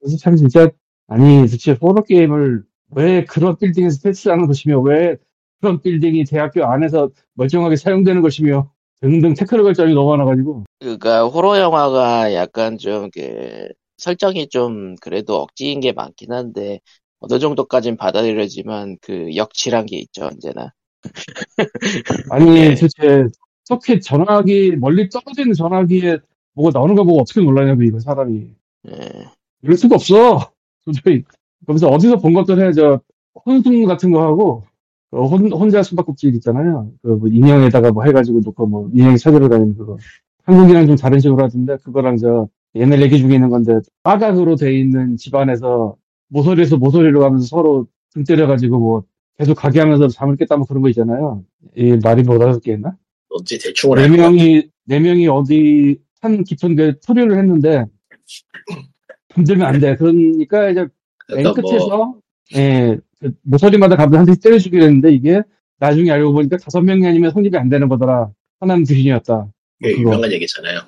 [0.00, 0.70] 그래서 참 진짜
[1.08, 5.16] 아니 도대체 호러 게임을 왜 그런 빌딩에서 테스트하는 것이며 왜
[5.60, 8.70] 그런 빌딩이 대학교 안에서 멀쩡하게 사용되는 것이며
[9.02, 13.68] 등등 테크닉 결점이 너무 많아가지고 그러니까 호러 영화가 약간 좀 그
[14.02, 16.80] 설정이 좀 그래도 억지인 게 많긴 한데
[17.20, 20.72] 어느 정도까진 받아들여지만 그 역칠한 게 있죠 언제나.
[22.30, 22.74] 아니 예.
[22.74, 23.28] 도대체
[23.70, 26.18] 어떻게 전화기 멀리 떨어지는 전화기에
[26.54, 28.50] 뭐가 나오는 거 보고 어떻게 놀라냐고 이거 사람이
[28.88, 29.26] 예.
[29.62, 30.52] 이럴 수가 없어
[30.84, 31.22] 도저히
[31.66, 33.00] 그래서 어디서 본 것들 해저
[33.46, 34.64] 혼숭 같은 거 하고
[35.12, 39.76] 그 혼, 혼자 숨바꼭질 있잖아요 그 뭐 인형에다가 뭐 해가지고 놓고 뭐 인형 찾으러 다니는
[39.76, 39.98] 그거
[40.44, 45.16] 한국이랑 좀 다른 식으로 하던데 그거랑 저 옛날 얘기 중에 있는 건데 빠각으로 돼 있는
[45.16, 45.96] 집안에서
[46.28, 49.04] 모서리에서 모서리로 가면서 서로 등 때려가지고 뭐
[49.38, 51.44] 계속 가게 하면서 잠을 깼다 뭐 그런 거 있잖아요
[51.76, 52.96] 이 말이 못 알아듣겠나?
[53.28, 54.30] 뭔지 대충은 네 알것 같아.
[54.30, 57.84] 명이 네 명이 어디 산 깊은 데 토류를 했는데
[59.34, 59.96] 힘들면 안 돼.
[59.96, 60.90] 그러니까 이제 맨
[61.28, 62.14] 그러니까 뭐 끝에서
[62.54, 63.00] 예, 그
[63.42, 65.42] 모서리마다 가면 한 대씩 때려주기로 했는데 이게
[65.78, 68.30] 나중에 알고 보니까 다섯 명이 아니면 성립이 안 되는 거더라.
[68.60, 69.48] 하나는 귀신이었다.
[69.80, 70.02] 꽤 그거.
[70.02, 70.80] 유명한 얘기잖아요.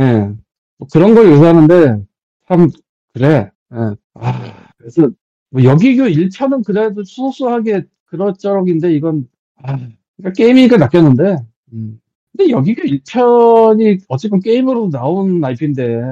[0.00, 0.34] 예.
[0.78, 2.04] 뭐 그런 걸 요구하는데
[2.48, 2.70] 참
[3.14, 3.50] 그래.
[3.72, 3.96] 예.
[4.14, 5.10] 아, 그래서
[5.50, 9.28] 뭐 여기교 1편은 그래도 소소하게 그럴저럭인데 이건
[9.62, 9.78] 아,
[10.16, 11.36] 그러니까 게임이니까 낚였는데.
[11.72, 12.00] 음.
[12.36, 16.02] 근데 여기교 1편이 어쨌든 게임으로 나온 IP인데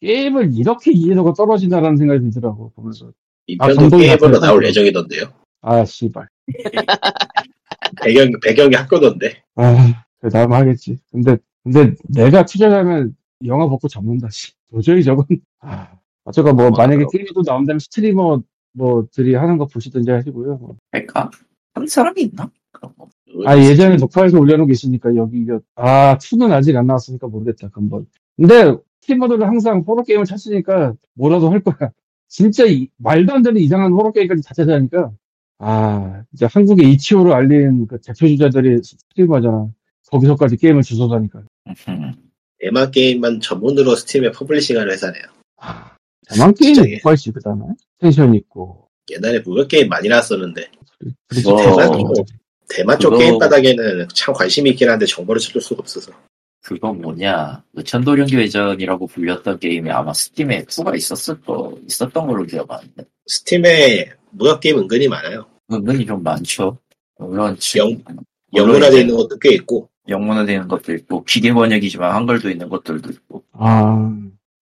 [0.00, 3.12] 게임을 이렇게 이해도가 떨어진다라는 생각이 들더라고 보면서.
[3.46, 4.40] 이 아, 편도 게임으로.
[4.40, 5.32] 나올 예정이던데요.
[5.62, 6.28] 아 씨발.
[8.02, 9.42] 배경 배경이 학교던데.
[9.56, 10.98] 아, 그 다음 하겠지.
[11.10, 14.52] 근데, 근데 내가 투자하면 영화 벗고 접는다, 씨.
[14.70, 15.26] 도저히 저건,
[15.60, 15.88] 아.
[16.24, 17.10] 어쨌건 뭐, 만약에 그렇더라고.
[17.10, 18.42] 게임도 나온다면 스트리머,
[18.72, 20.56] 뭐들이 하는 거 보시든지 하시고요.
[20.56, 20.76] 뭐.
[20.92, 21.30] 할까?
[21.74, 22.50] 하는 사람이 있나?
[22.72, 23.08] 그런 거.
[23.46, 28.04] 아, 예전에 녹화해서 올려놓은 게 있으니까, 여기, 이거, 아, 2는 아직 안 나왔으니까 모르겠다, 뭐.
[28.36, 31.90] 근데, 스트리머들은 항상 호러 게임을 찾으니까 뭐라도 할 거야.
[32.28, 35.12] 진짜 이- 말도 안 되는 이상한 호러 게임까지 다 찾아하니까,
[35.58, 39.68] 아, 이제 한국의 이치오를 알린 그 대표 주자들이 스트리머잖아.
[40.10, 41.42] 거기서까지 게임을 주워다니까.
[41.88, 42.12] 음,
[42.58, 45.22] 대만 게임만 전문으로 스팀에 퍼블리싱하는 회사네요.
[46.28, 47.64] 대만 게임 진짜 못 갈지, 그 다음에.
[47.98, 48.88] 텐션 있고.
[49.10, 50.62] 옛날에 무료 게임 많이 나왔었는데
[51.46, 52.12] 어, 대만 뭐
[52.68, 56.10] 대만 쪽 그거- 게임 바닥에는 참 관심이 있긴 한데 정보를 찾을 수가 없어서
[56.66, 57.62] 그거 뭐냐.
[57.74, 63.04] 의천도령교회전이라고 불렸던 게임이 아마 스팀에 2가 있었을 거, 있었던 걸로 기억하는데.
[63.28, 65.46] 스팀에 무료 게임 은근히 많아요.
[65.70, 66.76] 은근히 좀 많죠.
[67.18, 72.68] 물론 지금 영- 영문화되어 있는 것도 꽤 있고 영문화되는 것도 있고 기계 번역이지만 한글도 있는
[72.68, 74.12] 것들도 있고 아,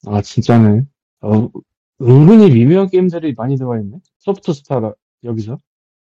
[0.05, 0.83] 아, 진짜네.
[1.23, 1.49] 어,
[2.03, 3.97] 은근히 미묘한 게임들이 많이 들어와 있네.
[4.19, 4.93] 소프트 스타라,
[5.25, 5.59] 여기서.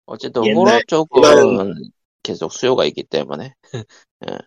[0.07, 1.75] 어쨌든 호러 쪽은
[2.23, 3.55] 계속 수요가 있기 때문에
[4.29, 4.39] 예,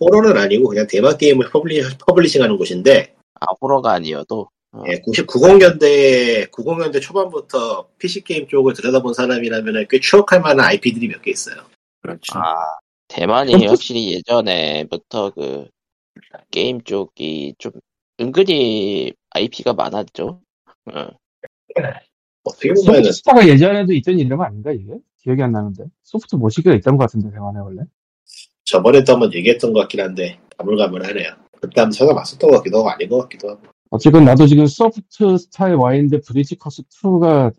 [0.00, 4.48] 호러는 아니고 그냥 대만 게임을 publi-, publishing하는 곳인데 아 호러가 아니어도
[4.88, 11.22] 예, 90, 90년대 90년대 초반부터 PC 게임 쪽을 들여다본 사람이라면 꽤 추억할 만한 IP들이 몇
[11.22, 11.56] 개 있어요.
[12.02, 12.38] 그렇죠.
[12.38, 12.54] 아
[13.08, 15.68] 대만이 확실히 예전에부터 그
[16.50, 17.72] 게임 쪽이 좀
[18.20, 20.40] 은근히 IP가 많았죠.
[20.92, 21.08] 어.
[22.44, 24.92] 어떻게 보면은 소프트 스타가 예전에도 있던 이름 아닌가, 이게?
[25.22, 25.84] 기억이 안 나는데.
[26.04, 27.82] 소프트 모시기가 있던 것 같은데, 대만에 원래.
[28.66, 31.30] 저번에도 한번 얘기했던 것 같긴 한데 가물가물하네요.
[31.60, 35.72] 그때 한번 찾아봤었던 것 같기도 하고 아닌 것 같기도 하고 어쨌건 나도 지금 소프트 스타에
[35.72, 37.52] 와 있는데, 브리지 커스 2가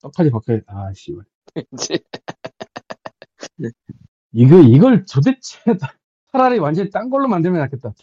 [0.00, 1.24] 떡하니 박혀, 아, 씨발.
[4.32, 5.58] 이거, 이걸 도대체,
[6.30, 7.94] 차라리 완전히 딴 걸로 만들면 낫겠다.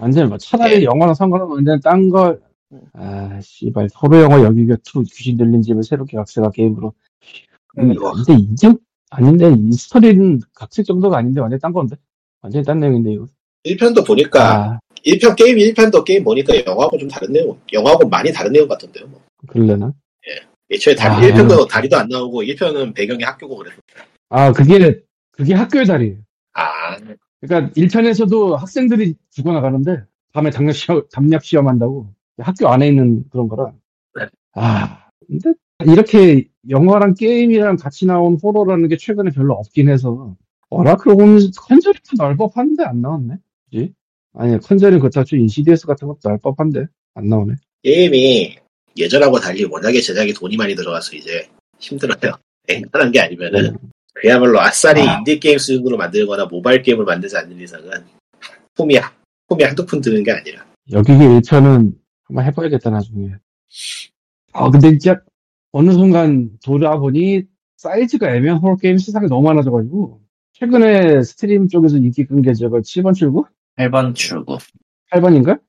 [0.00, 0.84] 완전히 뭐, 차라리 예.
[0.84, 2.40] 영화랑 상관없는 완전히 딴 걸,
[2.94, 6.94] 아, 씨발, 호러 영화 여기가 2 귀신 들린 집을 새롭게 각색한 게임으로.
[7.78, 8.12] 음, 뭐.
[8.12, 8.74] 근데 이게,
[9.10, 11.96] 아닌데, 이 스토리는 각색 정도가 아닌데, 완전히 딴 건데?
[12.46, 13.26] 완전히 딴 내용인데, 이거.
[13.64, 18.52] 1편도 보니까 아, 1편 게임 1편도 게임 보니까 영화하고 좀 다른 내용 영화하고 많이 다른
[18.52, 19.08] 내용 같던데요.
[19.08, 19.20] 뭐.
[19.48, 19.92] 그럴래나?
[20.70, 21.28] 애초에 다리, 아.
[21.28, 23.76] 1편도 다리도 안 나오고 1편은 배경이 학교고 그래서
[24.28, 25.00] 아, 그게,
[25.32, 26.18] 그게 학교의 달이에요.
[26.54, 26.96] 아
[27.40, 33.72] 그러니까 1편에서도 학생들이 죽어나가는데 밤에 담력 시험, 담력 시험 한다고 학교 안에 있는 그런 거라.
[34.14, 34.26] 네.
[34.54, 35.52] 아, 근데
[35.84, 40.36] 이렇게 영화랑 게임이랑 같이 나온 호러라는 게 최근에 별로 없긴 해서
[40.70, 43.34] 어라클 홈즈 컨저링도 나올 법한데 안 나왔네.
[43.70, 43.92] 그지?
[44.34, 47.54] 아니 컨저링 그렇다 쳐 인시디어스 같은 것도 나올 법한데 안 나오네.
[47.82, 48.56] 게임이
[48.96, 51.48] 예전하고 달리 워낙에 제작에 돈이 많이 들어가서 이제
[51.78, 52.34] 힘들어요.
[52.68, 53.76] 앵간한 게 아니면은
[54.14, 55.18] 그야말로 아싸리 아.
[55.18, 57.90] 인디 게임 수준으로 만들거나 모바일 게임을 만들지 않는 이상은
[58.74, 58.98] 돈이
[59.48, 61.94] 돈이 한두 푼 드는 게 아니라 여귀교 1편은
[62.24, 63.30] 한번 해봐야겠다 나중에.
[64.52, 65.20] 아 근데 진짜
[65.70, 67.44] 어느 순간 돌아보니
[67.76, 70.20] 사이즈가 애매한 호러 게임 세상에 너무 많아져가지고
[70.58, 73.44] 최근에 stream 쪽에서 인기 끈게 저거 7번 출구?
[73.76, 74.56] 8번 출구.
[75.12, 75.60] 8번인가?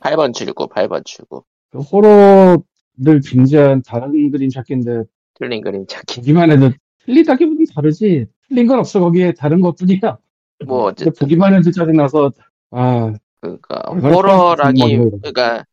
[0.00, 1.42] 8번 출구, 8번 출구.
[1.70, 5.04] 그 호러를 빙자한 다른 그림 찾기인데
[5.34, 6.20] 틀린 그림 찾기.
[6.20, 6.70] 보기만 해도
[7.06, 10.18] 틀리다기보단 다르지 틀린 건 없어 거기에 다른 것 뿐이야
[10.66, 12.30] 뭐 근데 어쨌든 보기만 해도 짜증나서
[12.72, 15.64] 아, 그러니까 얼마나 호러라기 그러니까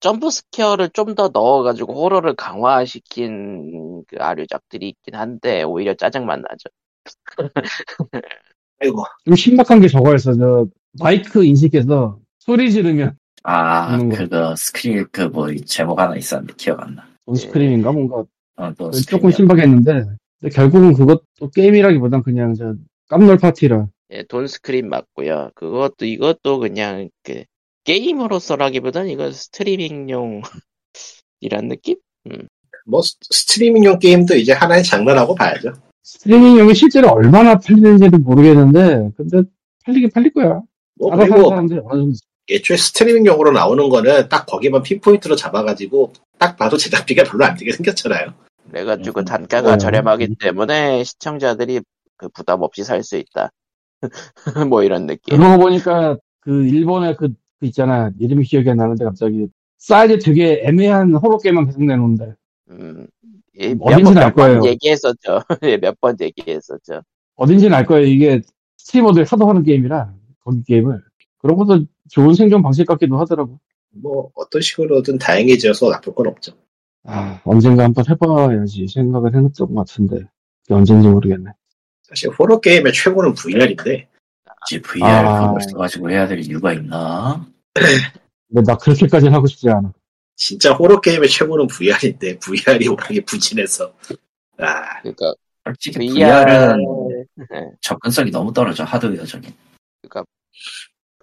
[0.00, 6.68] jump scare를 좀 더 넣어가지고 호러를 강화시킨 그 아류작들이 있긴 한데 오히려 짜증만 나죠.
[8.80, 10.34] 아이고 좀 신박한 게 저거였어.
[10.34, 10.66] 저
[11.00, 14.08] 마이크 인식해서 소리 지르면 아, 거.
[14.08, 17.06] 그거 Scream 그뭐 제목 하나 있었는데 기억 안 나.
[17.26, 18.24] Don't Scream인가 뭔가
[18.56, 19.36] 어, 또 조금 Scream이야.
[19.36, 19.92] 신박했는데
[20.40, 22.74] 근데 결국은 그것도 게임이라기보단 그냥 저
[23.08, 23.88] 깜놀 파티라.
[24.10, 25.50] 예, 돈 스크린 맞고요.
[25.54, 27.44] 그것도 이것도 그냥 그
[27.84, 30.42] 게임으로서라기보단 이건 스트리밍용
[31.40, 31.96] 이란 느낌?
[32.86, 35.72] 뭐 스- 스트리밍용 게임도 이제 하나의 장르라고 봐야죠.
[36.04, 39.42] 스트리밍용이 실제로 얼마나 팔리는지는 모르겠는데 근데
[39.84, 40.60] 팔리긴 팔릴 거야.
[40.96, 42.18] 뭐 그리고 사람들이 어느 정도
[42.50, 48.34] 애초에 스트리밍용으로 나오는 거는 딱 거기만 pinpoint로 잡아가지고 딱 봐도 제작비가 별로 안 들게 생겼잖아요.
[48.70, 49.78] 그래가지고 음, 단가가 어.
[49.78, 51.80] 저렴하기 때문에 시청자들이
[52.16, 53.50] 그 부담 없이 살 수 있다.
[54.68, 55.38] 뭐 이런 느낌.
[55.38, 57.28] 그러고 보니까 그 일본의 그,
[57.60, 59.48] 그 있잖아 이름이 기억이 안 나는데 갑자기
[59.78, 62.34] 사이즈 되게 애매한 호러 게임만 계속 내놓는데
[62.70, 63.06] 음,
[63.60, 64.62] 예, 어딘지는 알 거예요.
[64.64, 65.40] 얘기했었죠.
[65.64, 67.02] 예, 몇 번 얘기했었죠.
[67.36, 68.06] 어딘지는 알 거예요.
[68.06, 68.40] 이게
[68.78, 70.12] 스트리머들이 하도 하는 게임이라
[70.44, 71.02] 거기 게임을
[71.38, 73.58] 그런 것도 좋은 생존 방식 같기도 하더라고.
[73.90, 76.52] 뭐 어떤 식으로든 다행해져서 나쁠 건 없죠.
[77.04, 80.24] 아 언젠가 한번 해봐야지 생각을 해놨던 것 같은데
[80.70, 81.50] 언젠지 모르겠네.
[82.02, 84.08] 사실 호러 게임의 최고는 VR인데
[84.66, 85.46] 굳이 VR 아.
[85.48, 87.46] 그걸 써가지고 해야 될 이유가 있나?
[87.74, 89.92] 근데 나 그렇게까지는 하고 싶지 않아.
[90.36, 93.92] 진짜 호러 게임의 최고는 VR인데 VR이 워낙에 부진해서.
[94.58, 95.00] 아.
[95.00, 95.32] 그러니까
[95.64, 97.26] 솔직히 VR VR은
[97.80, 99.52] 접근성이 너무 떨어져 하드웨어적인.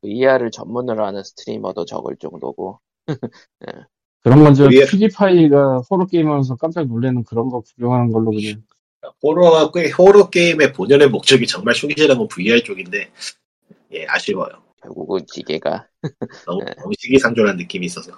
[0.02, 2.80] VR을 전문으로 하는 스트리머도 적을 정도고.
[4.24, 8.64] 그런 건저 우리의- 퓨디파이가 호러 게임하면서 깜짝 놀래는 그런 거 구경하는 걸로 그냥.
[9.24, 13.12] 호러 꽤 호러 게임의 본연의 목적이 정말 흉기질한 건 VR 쪽인데
[13.94, 14.50] 예 아쉬워요.
[14.82, 15.88] 결국은 기계가.
[16.46, 16.74] 너무, 네.
[16.80, 18.12] 너무 시기상조한 느낌이 있어서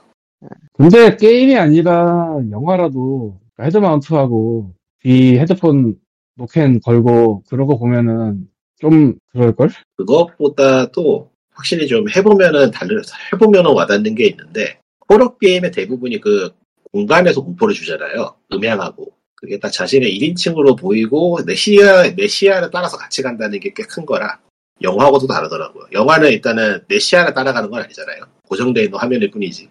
[0.74, 4.74] 근데 게임이 아니라 영화라도 헤드마운트하고
[5.04, 5.96] 귀 헤드폰
[6.36, 8.48] 노캔 걸고 그러고 보면은
[8.80, 9.70] 좀 그럴걸?
[9.98, 13.00] 그것보다도 확실히 좀 해보면은 달려
[13.34, 14.80] 해보면은 와닿는 게 있는데
[15.10, 16.52] 호러 게임의 대부분이 그
[16.92, 18.36] 공간에서 공포를 주잖아요.
[18.52, 23.86] 음향하고 그게 다 자신의 1인칭으로 보이고 내 시야 내 시야를 따라서 같이 간다는 게 꽤
[23.88, 24.40] 큰 거라
[24.82, 25.86] 영화하고도 다르더라고요.
[25.92, 28.24] 영화는 일단은 내 시야를 따라가는 건 아니잖아요.
[28.48, 29.70] 고정되어 있는 화면일 뿐이지.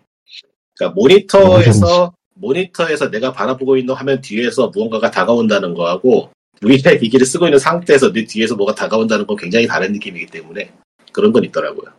[0.82, 6.30] 그러니까 모니터에서 모니터에서 내가 바라보고 있는 화면 뒤에서 무언가가 다가온다는 거하고
[6.60, 10.72] VR 기기를 쓰고 있는 상태에서 내 뒤에서 뭐가 다가온다는 건 굉장히 다른 느낌이기 때문에
[11.12, 11.90] 그런 건 있더라고요.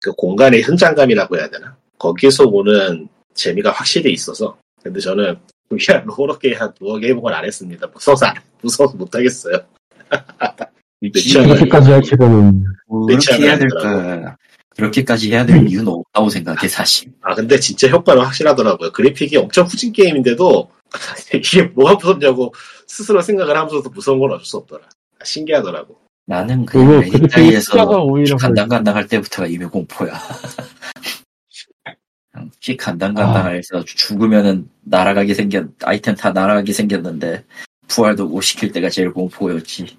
[0.00, 1.76] 그 공간의 현장감이라고 해야 되나?
[1.98, 4.56] 거기서 오는 재미가 확실히 있어서.
[4.82, 5.36] 근데 저는
[5.68, 7.86] VR로 호러게임 한 두어 개 해본 건 안 했습니다.
[7.88, 9.58] 무서워서, 안- 무서워서 못하겠어요.
[11.00, 12.64] 그렇게까지 할 필요는
[13.08, 14.02] 그렇게 해야 않더라고.
[14.02, 14.36] 될까?
[14.78, 17.12] 그렇게까지 해야 될 이유는 없다고 생각해 사실.
[17.20, 18.92] 아, 근데 진짜 효과는 확실하더라고요.
[18.92, 20.70] 그래픽이 엄청 후진 게임인데도
[21.34, 22.54] 이게 뭐가 무섭냐고
[22.86, 24.84] 스스로 생각을 하면서도 무서운 건 어쩔 수 없더라.
[24.84, 25.98] 아, 신기하더라고.
[26.26, 27.02] 나는 그냥
[28.04, 30.12] 오히려 간당간당할 때부터가 이미 공포야.
[32.60, 37.44] 피 간당간당해서 죽으면은 날아가게 생겼 아이템 다 날아가게 생겼는데
[37.88, 39.96] 부활도 못 시킬 때가 제일 공포였지.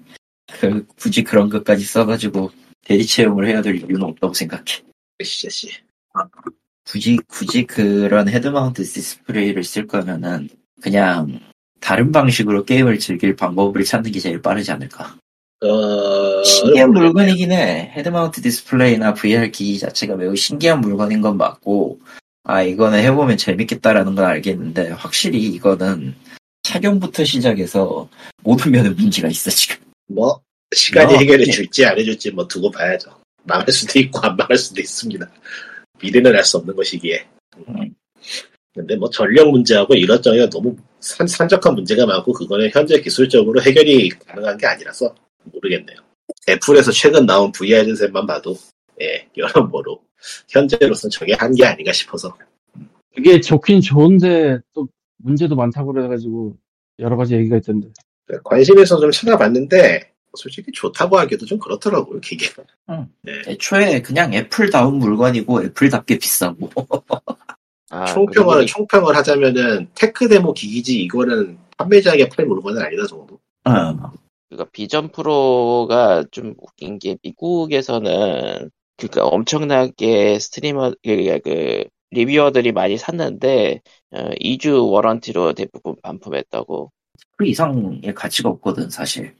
[0.60, 2.50] 그, 굳이 그런 것까지 써가지고
[2.84, 4.64] 대리 체험을 해야 될 이유는 없다고 생각해.
[5.22, 5.70] 씨씨.
[6.84, 10.48] 굳이 굳이 그런 head mount display를 쓸 거면은
[10.82, 11.38] 그냥
[11.80, 15.16] 다른 방식으로 게임을 즐길 방법을 찾는 게 제일 빠르지 않을까.
[15.62, 17.92] 어, 신기한 물건이긴 해.
[17.94, 22.00] head mount display나 VR 기기 자체가 매우 신기한 물건인 건 맞고,
[22.44, 26.14] 아, 이거는 해보면 재밌겠다라는 건 알겠는데, 확실히 이거는
[26.62, 28.08] 착용부터 시작해서
[28.42, 29.76] 모든 면에 문제가 있어, 지금.
[30.08, 30.40] 뭐,
[30.74, 31.50] 시간이 어, 해결해 예.
[31.50, 33.10] 줄지 안 해줄지 뭐 두고 봐야죠.
[33.44, 35.30] 망할 수도 있고 안 망할 수도 있습니다.
[36.02, 37.26] 미래는 알 수 없는 것이기에.
[37.68, 37.94] 음.
[38.74, 44.56] 근데 뭐 전력 문제하고 이것저것 너무 산, 산적한 문제가 많고 그거는 현재 기술적으로 해결이 가능한
[44.58, 45.12] 게 아니라서
[45.44, 45.98] 모르겠네요.
[46.48, 48.56] 애플에서 최근 나온 VR 헤드셋만 봐도
[49.02, 50.00] 예, 여러모로
[50.48, 52.36] 현재로서는 저게 한게 아닌가 싶어서
[53.14, 56.56] 그게 좋긴 좋은데 또 문제도 많다고 그래가지고
[57.00, 57.88] 여러 가지 얘기가 있던데
[58.44, 62.62] 관심에서 좀 찾아봤는데 솔직히 좋다고 하기도 좀 그렇더라고요 기계가.
[63.46, 66.70] 애초에 그냥 애플다운 물건이고 애플답게 비싸고.
[67.90, 73.38] 아, 총평을 그리고 총평을 하자면은 tech demo 기기지 이거는 판매자에게 팔 물건은 아니다 정도.
[73.64, 74.12] 어.
[74.48, 83.80] 그러니까 비전 프로가 좀 웃긴 게 미국에서는 그러니까 엄청나게 스트리머 그러니까 그 reviewer들이 많이 샀는데
[84.12, 86.92] 어, 2주 warranty로 대부분 반품했다고.
[87.36, 89.34] 그 이상의 가치가 없거든, 사실.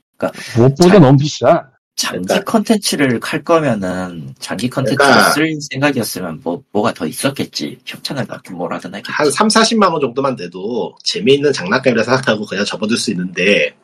[0.56, 6.62] 무엇보다 자- 너무 비싸 장기 그러니까- 컨텐츠를 칼 거면은 장기 컨텐츠를 그러니까- 쓸 생각이었으면 뭐
[6.72, 7.78] 뭐가 더 있었겠지.
[7.84, 9.12] 협찬을 받긴 뭐라든 했겠지.
[9.12, 13.74] 한 3, 40만 원 정도만 돼도 재미있는 장난감이라 생각하고 그냥 접어들 수 있는데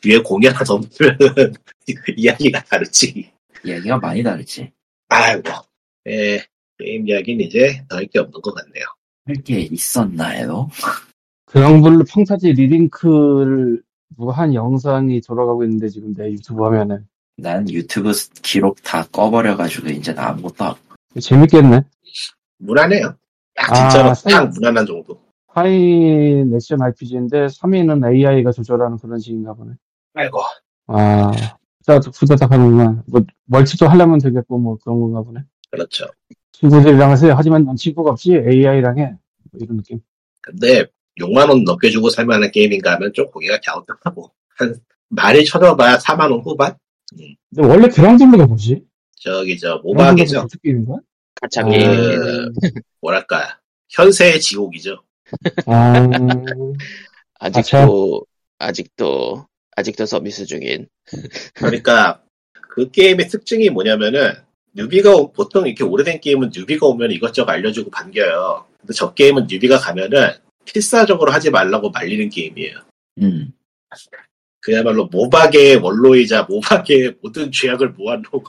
[0.00, 1.18] 뒤에 공이 하나 더 붙으면
[2.16, 3.30] 이야기가 다르지.
[3.64, 4.70] 이야기가 많이 다르지.
[5.08, 5.50] 아이고.
[6.08, 6.42] 예,
[6.78, 8.84] 게임 이야기는 이제 더 할 게 없는 것 같네요.
[9.26, 10.70] 할 게 있었나요?
[11.46, 13.82] 그랑블루 판타지 리링크를
[14.16, 16.98] 누가 한 영상이 돌아가고 있는데 지금 내 유튜브 화면에
[17.38, 20.74] 난 유튜브 기록 다 꺼버려가지고 이제 나 아무것도 안-
[21.20, 21.82] 재밌겠네.
[22.58, 23.14] 무난해요.
[23.54, 25.18] 딱 아, 진짜로 생- 딱 무난한 정도.
[25.48, 29.72] 4인 액션 RPG인데 3인은 AI가 조절하는 그런 식인가 보네.
[30.14, 30.38] 아이고.
[30.88, 31.30] 아,
[31.80, 33.02] 후다닥 후다닥 하는구나.
[33.06, 35.40] 뭐 멀티도 하려면 되겠고 뭐 그런 건가 보네.
[35.70, 36.06] 그렇죠.
[36.52, 39.14] 친구들이랑 해서 하지만 넌 친구가 없이 AI랑 해.
[39.50, 40.00] 뭐 이런 느낌.
[40.42, 40.86] 근데
[41.18, 44.74] 6만 원 넘게 주고 살 만한 게임인가 하면 좀 고개가 갸우뚱하고 한
[45.08, 46.76] 많이 쳐져봐야 4만 원 후반?
[47.10, 48.82] 근데 원래 그랑블루가 뭐지?
[49.18, 50.46] 저기 저 모바게죠.
[51.40, 51.68] 가차 어.
[51.68, 52.50] 게임입니다.
[53.00, 53.58] 뭐랄까
[53.90, 55.02] 현세의 지옥이죠.
[55.66, 55.92] 아,
[57.38, 58.24] 아직도
[58.58, 59.46] 아직도
[59.76, 60.88] 아직도 서비스 중인.
[61.54, 62.22] 그러니까
[62.70, 64.32] 그 게임의 특징이 뭐냐면은
[64.74, 68.66] 뉴비가 오- 보통 이렇게 오래된 게임은 뉴비가 오면 이것저것 알려주고 반겨요.
[68.80, 70.32] 근데 저 게임은 뉴비가 가면은
[70.66, 72.78] 필사적으로 하지 말라고 말리는 게임이에요.
[73.22, 73.52] 음.
[74.60, 78.42] 그야말로 모박의 원로이자 모박의 모든 죄악을 모아놓은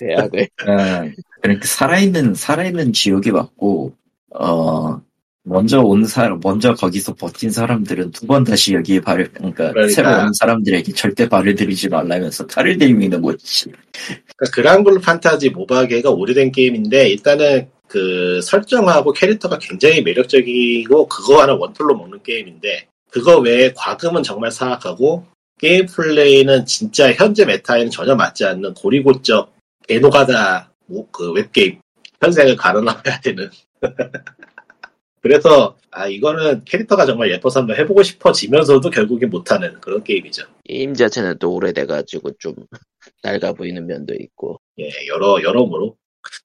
[0.00, 3.94] 계약을 어, 그러니까 살아있는 살아있는 지옥이 맞고
[4.30, 5.00] 어
[5.44, 9.94] 먼저 온 사람 먼저 거기서 버틴 사람들은 두 번 다시 여기에 발을 그러니까, 그러니까.
[9.94, 13.66] 새로 온 사람들에게 절대 발을 들이지 말라면서 칼을 들이미는 거지.
[13.92, 21.94] 그러니까 그랑블루 판타지 모바게가 오래된 게임인데 일단은 그 설정하고 캐릭터가 굉장히 매력적이고 그거 하나 원툴로
[21.94, 25.24] 먹는 게임인데 그거 외에 과금은 정말 사악하고
[25.60, 29.54] 게임 플레이는 진짜 현재 메타에는 전혀 맞지 않는 고리고적
[29.86, 31.78] 개노가다 뭐, 그 웹게임
[32.20, 33.48] 현생을 갈아넣어야 되는
[35.22, 40.46] 그래서 아 이거는 캐릭터가 정말 예뻐서 한번 해보고 싶어지면서도 결국엔 못하는 그런 게임이죠.
[40.64, 42.54] 게임 자체는 또 오래돼가지고 좀
[43.22, 44.58] 낡아 보이는 면도 있고.
[44.80, 45.96] 예, 여러, 여러모로.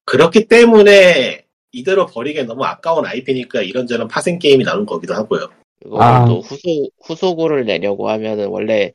[0.05, 5.49] 그렇기 때문에 이대로 버리기 너무 아까운 IP니까 이런저런 파생 게임이 나오는 거기도 하고요.
[5.79, 6.25] 그리고 아.
[6.25, 8.91] 또 후속 후속을 내려고 하면은 원래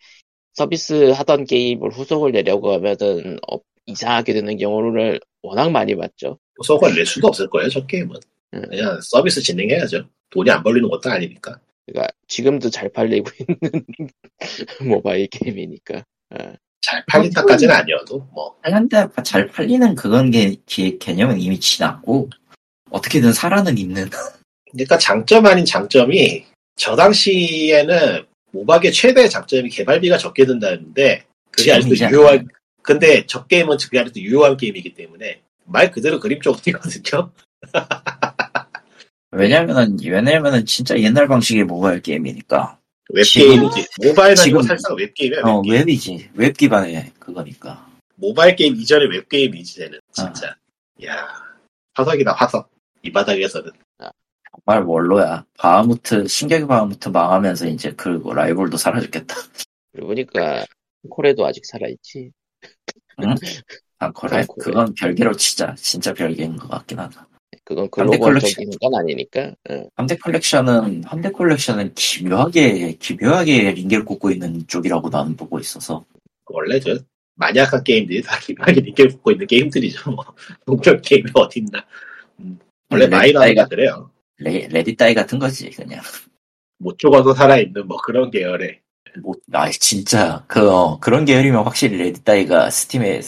[0.53, 6.39] 서비스 하던 게임을 후속을 내려고 하면은 어, 이상하게 되는 경우를 워낙 많이 봤죠.
[6.62, 8.16] 소속을 낼 수도 없을 거예요, 저 게임은.
[8.55, 8.62] 음.
[8.68, 10.05] 그냥 서비스 진행해야죠.
[10.30, 11.61] 돈이 안 벌리는 것도 아니니까.
[11.87, 14.11] 그러니까 지금도 잘 팔리고 있는
[14.89, 16.05] 모바일 게임이니까.
[16.30, 16.55] 아,
[16.85, 18.57] 잘 팔린다까지는 아니어도, 뭐.
[18.62, 22.28] 한데 잘 팔리는 그건 게 개- 개념은 이미 지났고
[22.91, 24.11] 어떻게든 살아는 있는.
[24.70, 26.45] 그러니까 장점 아닌 장점이
[26.76, 32.49] 저 당시에는 모바게의 최대 장점이 개발비가 적게 든다는데 그게 아직도 유효한,
[32.82, 37.30] 근데 저 게임은 그게 아직도 유효한 게임이기 때문에 말 그대로 그림 쪽이거든요.
[39.30, 42.78] 왜냐면은 왜냐면은 진짜 옛날 방식의 모바일 게임이니까.
[43.11, 43.86] 웹게임이지.
[44.07, 45.40] 모바일 지금- 사실상 웹게임이야.
[45.44, 45.86] 어 웹게임.
[45.86, 47.86] 웹이지 웹 기반의 그거니까.
[48.16, 50.00] 모바일 게임 이전에 웹게임이지, 쟤는.
[50.12, 50.57] 진짜.
[51.05, 51.26] 야
[51.94, 52.70] 화석이다, 화석.
[53.02, 53.70] 이 바닥에서는.
[54.66, 55.44] 정말 원로야.
[55.59, 59.34] 바하무트 신격의 바하무트 망하면서 이제 그 라이벌도 사라졌겠다.
[59.92, 60.64] 그러고 보니까
[61.11, 62.30] 코레도 아직 살아있지.
[63.98, 64.46] 아 그래 아.
[64.59, 65.74] 그건 별개로 치자.
[65.76, 67.26] 진짜 별개인 것 같긴 하다.
[67.65, 69.55] 그건 글로벌적인 건 아니니까.
[69.71, 69.89] 어.
[69.97, 76.05] 현대 컬렉션은 현대 컬렉션은 기묘하게 기묘하게 링겔 꽂고 있는 쪽이라고 나는 보고 있어서
[76.47, 76.99] 원래 저,
[77.37, 80.25] 마니악한 게임들이 다 기반하게 니게 붙고 있는 게임들이죠, 뭐.
[80.67, 81.85] 본격 게임이 어딨나.
[82.41, 82.59] 음,
[82.91, 84.11] 원래 마이너가 그래요.
[84.39, 86.01] 레, Let It Die 같은 거지 그냥.
[86.79, 88.81] 못 죽어도 살아있는 뭐 그런 계열의.
[89.23, 93.21] 뭐, 아 진짜 그 어, 그런 계열이면 확실히 Let It Die가 스팀에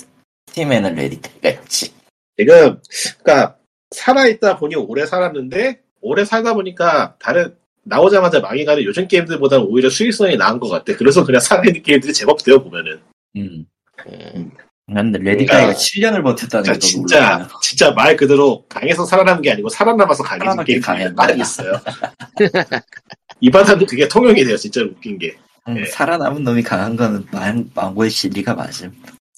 [0.48, 1.92] 스팀에는 레디 따이가 있지.
[2.36, 2.80] 지금,
[3.22, 3.56] 그니까,
[3.90, 10.36] 살아있다 보니 오래 살았는데, 오래 살다 보니까 다른, 나오자마자 망해가는 요즘 게임들보다 는 오히려 수익성이
[10.36, 10.96] 나은 것 같아.
[10.96, 13.00] 그래서 그냥 살아있는 게임들이 제법 되어 보면은.
[13.36, 13.64] 음.
[14.08, 14.50] 음.
[14.88, 17.48] 근데 Let It 그러니까- Die가 7년을 버텼다는 그러니까 게 더 진짜, 놀라워요.
[17.60, 21.12] 진짜 말 그대로 강해서 살아남은 게 아니고 살아남아서 강해진 강했다.
[21.14, 21.72] 많이 있어요.
[23.40, 25.36] 이 바닥은 그게 통용이 돼요, 진짜 웃긴 게.
[25.68, 25.84] 음, 예.
[25.86, 28.92] 살아남은 놈이 강한 거는 만, 만고의 진리가 맞음.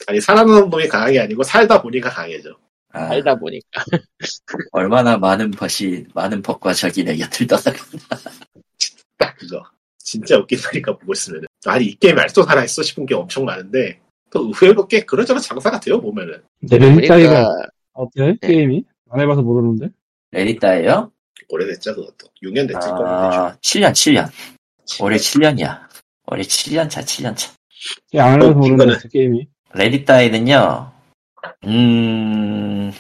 [0.07, 2.51] 아니, 살아남은 놈이 강한 게 아니고 살다 보니까 강해져.
[2.93, 3.85] 아, 살다 보니까.
[4.73, 7.73] 얼마나 많은 벗이 많은 벗과 자기네 곁을 떠나가.
[9.19, 9.63] 딱 그거.
[9.99, 11.45] 진짜 웃긴다니까 보고 있으면.
[11.67, 16.01] 아니, 이 게임이 아직도 살아있어 싶은 게 엄청 많은데, 또 의외로 꽤 그런저런 장사가 돼요,
[16.01, 16.43] 보면은.
[16.63, 17.53] Let It Die가 그러니까
[17.93, 18.37] 어때?
[18.41, 18.49] 네.
[18.49, 18.85] 게임이?
[19.11, 19.91] 안 해봐서 모르는데.
[20.31, 21.11] Let It Die요?
[21.51, 22.29] 오래됐죠, 그것도.
[22.43, 23.07] 6년 됐을 거예요.
[23.07, 24.31] 아, 7년, 7년.
[25.03, 25.81] 올해 7년이야.
[26.27, 27.53] 올해 7년 차, 7년 차.
[28.19, 29.49] 안 해봐서 어, 모르는데 이거는- 어때, 게임이.
[29.75, 30.93] Let It Die는요,
[31.65, 32.93] 음,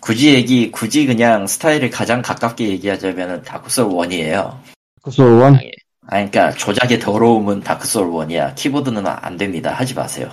[0.00, 4.58] 굳이 얘기, 굳이 그냥 스타일을 가장 가깝게 얘기하자면은 다크소울 1이에요.
[5.02, 8.54] 그래서 원 아, 그러니까 조작의 더러움은 다크소울 1이야.
[8.54, 9.72] 키보드는 안 됩니다.
[9.72, 10.30] 하지 마세요.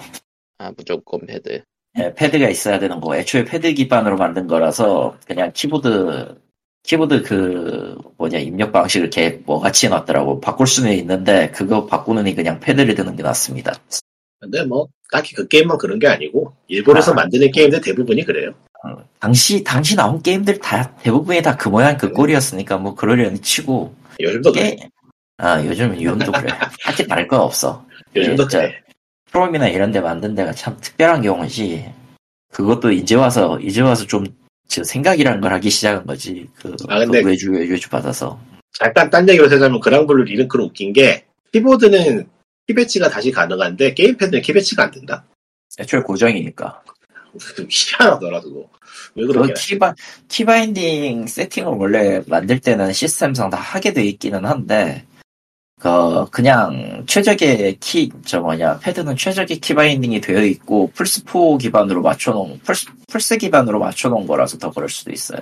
[0.59, 1.63] 아 무조건 패드.
[1.99, 3.15] 예, 패드가 있어야 되는 거.
[3.15, 6.39] 애초에 패드 기반으로 만든 거라서 그냥 키보드
[6.83, 10.41] 키보드 그 뭐냐 입력 방식을 개 뭐같이 해놨더라고.
[10.41, 13.73] 바꿀 수는 있는데 그거 바꾸느니 그냥 패드를 드는 게 낫습니다.
[14.39, 17.13] 근데 뭐 딱히 그 게임만 그런 게 아니고 일본에서 아.
[17.13, 18.51] 만드는 게임들 대부분이 그래요.
[19.19, 24.51] 당시 당시 나온 게임들 다 대부분이 다 그 모양 그 꼴이었으니까 뭐 그러려니 치고 요즘도
[24.51, 24.75] 그래.
[24.75, 24.89] 게,
[25.37, 26.51] 아 요즘 요즘도 그래.
[26.83, 27.85] 하지 말거 없어.
[28.15, 28.73] 요즘도 예, 저- 그래.
[29.31, 31.85] 프롬이나 이런 데 만든 데가 참 특별한 경우지.
[32.51, 34.23] 그것도 이제 와서, 이제 와서 좀,
[34.67, 36.47] 저 생각이라는 걸 하기 시작한 거지.
[36.55, 38.39] 그, 아, 근데- 그 외주, 외주 받아서.
[38.77, 42.27] 잠깐 딴 얘기로 하자면 그랑블루 리링크는 웃긴 게 키보드는
[42.67, 45.25] 키배치가 다시 가능한데 게임패드는 키배치가 안 된다.
[45.79, 46.83] 애초에 고정이니까.
[47.69, 48.69] 희한하더라 그거.
[49.15, 49.53] 왜그 그러냐.
[49.55, 49.95] 키바,
[50.27, 55.05] key binding 세팅을 원래 만들 때는 시스템상 다 하게 돼 있기는 한데,
[55.79, 62.59] 그, 그냥 최적의 키, 저 뭐냐, 패드는 최적의 key binding이 되어 있고, 플스4 기반으로 맞춰놓은,
[62.59, 65.39] 플스, 플스 기반으로 맞춰놓은 거라서 더 그럴 수도 있어요.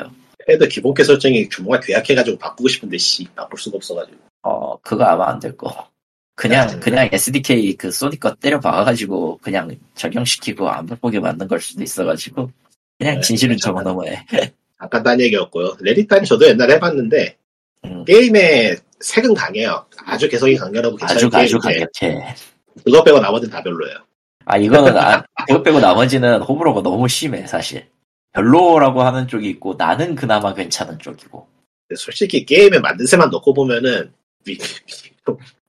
[0.48, 4.18] 패드 기본 키 설정이 규모가 괴악해가지고 바꾸고 싶은데 씨 바꿀 수가 없어가지고.
[4.44, 5.88] 어, 그거 아마 안 될 거.
[6.36, 11.84] 그냥, 그냥 SDK 그 소니 거 때려 박아가지고, 그냥 적용시키고 안 바꾸게 만든 걸 수도
[11.84, 12.50] 있어가지고,
[12.98, 13.58] 그냥 네, 진실은.
[13.58, 14.26] 저거 넘어해.
[14.80, 15.76] 잠깐 딴 얘기였고요.
[15.80, 17.38] 레딧단 저도 옛날에 해봤는데
[17.86, 18.06] 음.
[18.06, 19.86] 게임의 색은 강해요.
[20.06, 22.36] 아주 개성이 강렬하고 아주, 괜찮은 아주 게임인데 강력해.
[22.84, 23.98] 그거 빼고 나머지는 다 별로예요.
[24.46, 27.88] 아, 이거는, 아, 그거 빼고 나머지는 호불호가 너무 심해, 사실.
[28.34, 31.48] 별로라고 하는 쪽이 있고, 나는 그나마 괜찮은 쪽이고.
[31.96, 34.12] 솔직히 게임에 만든 새만 넣고 보면은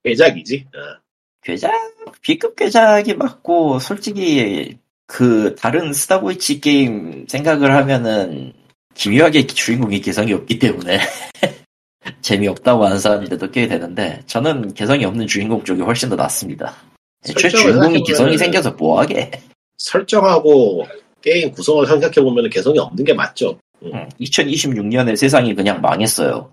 [0.04, 0.66] 미- 대작이지.
[0.74, 1.00] 어.
[1.42, 1.72] 괴작,
[2.22, 4.76] B급 괴작이 맞고, 솔직히,
[5.06, 8.52] 그, 다른 스타보이치 게임 생각을 하면은,
[8.94, 10.98] 기묘하게 주인공이 개성이 없기 때문에,
[12.20, 16.76] 재미없다고 하는 사람들도 꽤 되는데, 저는 개성이 없는 주인공 쪽이 훨씬 더 낫습니다.
[17.28, 19.30] 애초에 주인공이 개성이 생겨서 뭐하게.
[19.78, 20.86] 설정하고
[21.20, 23.58] 게임 구성을 생각해 보면 개성이 없는 게 맞죠.
[24.20, 26.52] 2026년에 세상이 그냥 망했어요.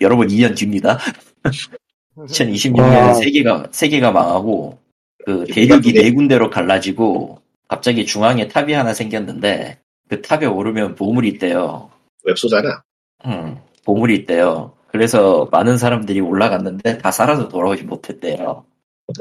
[0.00, 0.98] 여러분 2년 뒤입니다.
[2.16, 3.14] 2026년에 와.
[3.14, 4.78] 세계가 세계가 망하고
[5.24, 11.28] 그 이거 대륙이 네 군데로 갈라지고 갑자기 중앙에 탑이 하나 생겼는데 그 탑에 오르면 보물이
[11.30, 11.90] 있대요.
[12.24, 12.82] 웹소잖아.
[13.26, 14.72] 음, 보물이 있대요.
[14.88, 18.64] 그래서 많은 사람들이 올라갔는데 다 살아서 돌아오지 못했대요.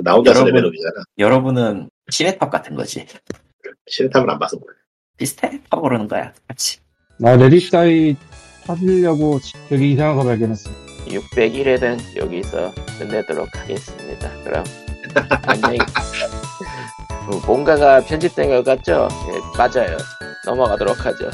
[0.03, 0.93] 나 혼자서 여러분- 레벨업이잖아.
[1.17, 3.05] 여러분은 신의 탑 같은 거지.
[3.87, 4.73] 신의 탑을 안 봐서 몰라.
[5.17, 5.59] 비슷해?
[5.69, 6.33] 탑 오르는 거야.
[6.47, 6.79] 같이.
[7.19, 8.15] 나 레딧 따위
[8.65, 9.39] 찾으려고
[9.69, 10.69] 되게 이상한 거 발견했어.
[11.07, 14.29] 601회는 여기서 끝내도록 하겠습니다.
[14.43, 14.63] 그럼
[15.43, 15.77] 안녕히
[17.27, 19.07] 뭐, 뭔가가 편집된 것 같죠?
[19.29, 19.97] 예, 맞아요.
[20.45, 21.29] 넘어가도록 하죠.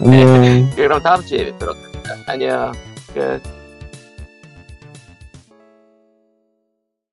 [0.00, 0.70] 안녕.
[0.76, 2.14] 그럼 다음 주에 뵙도록 합니다.
[2.26, 2.72] 안녕.
[3.14, 3.57] 끝.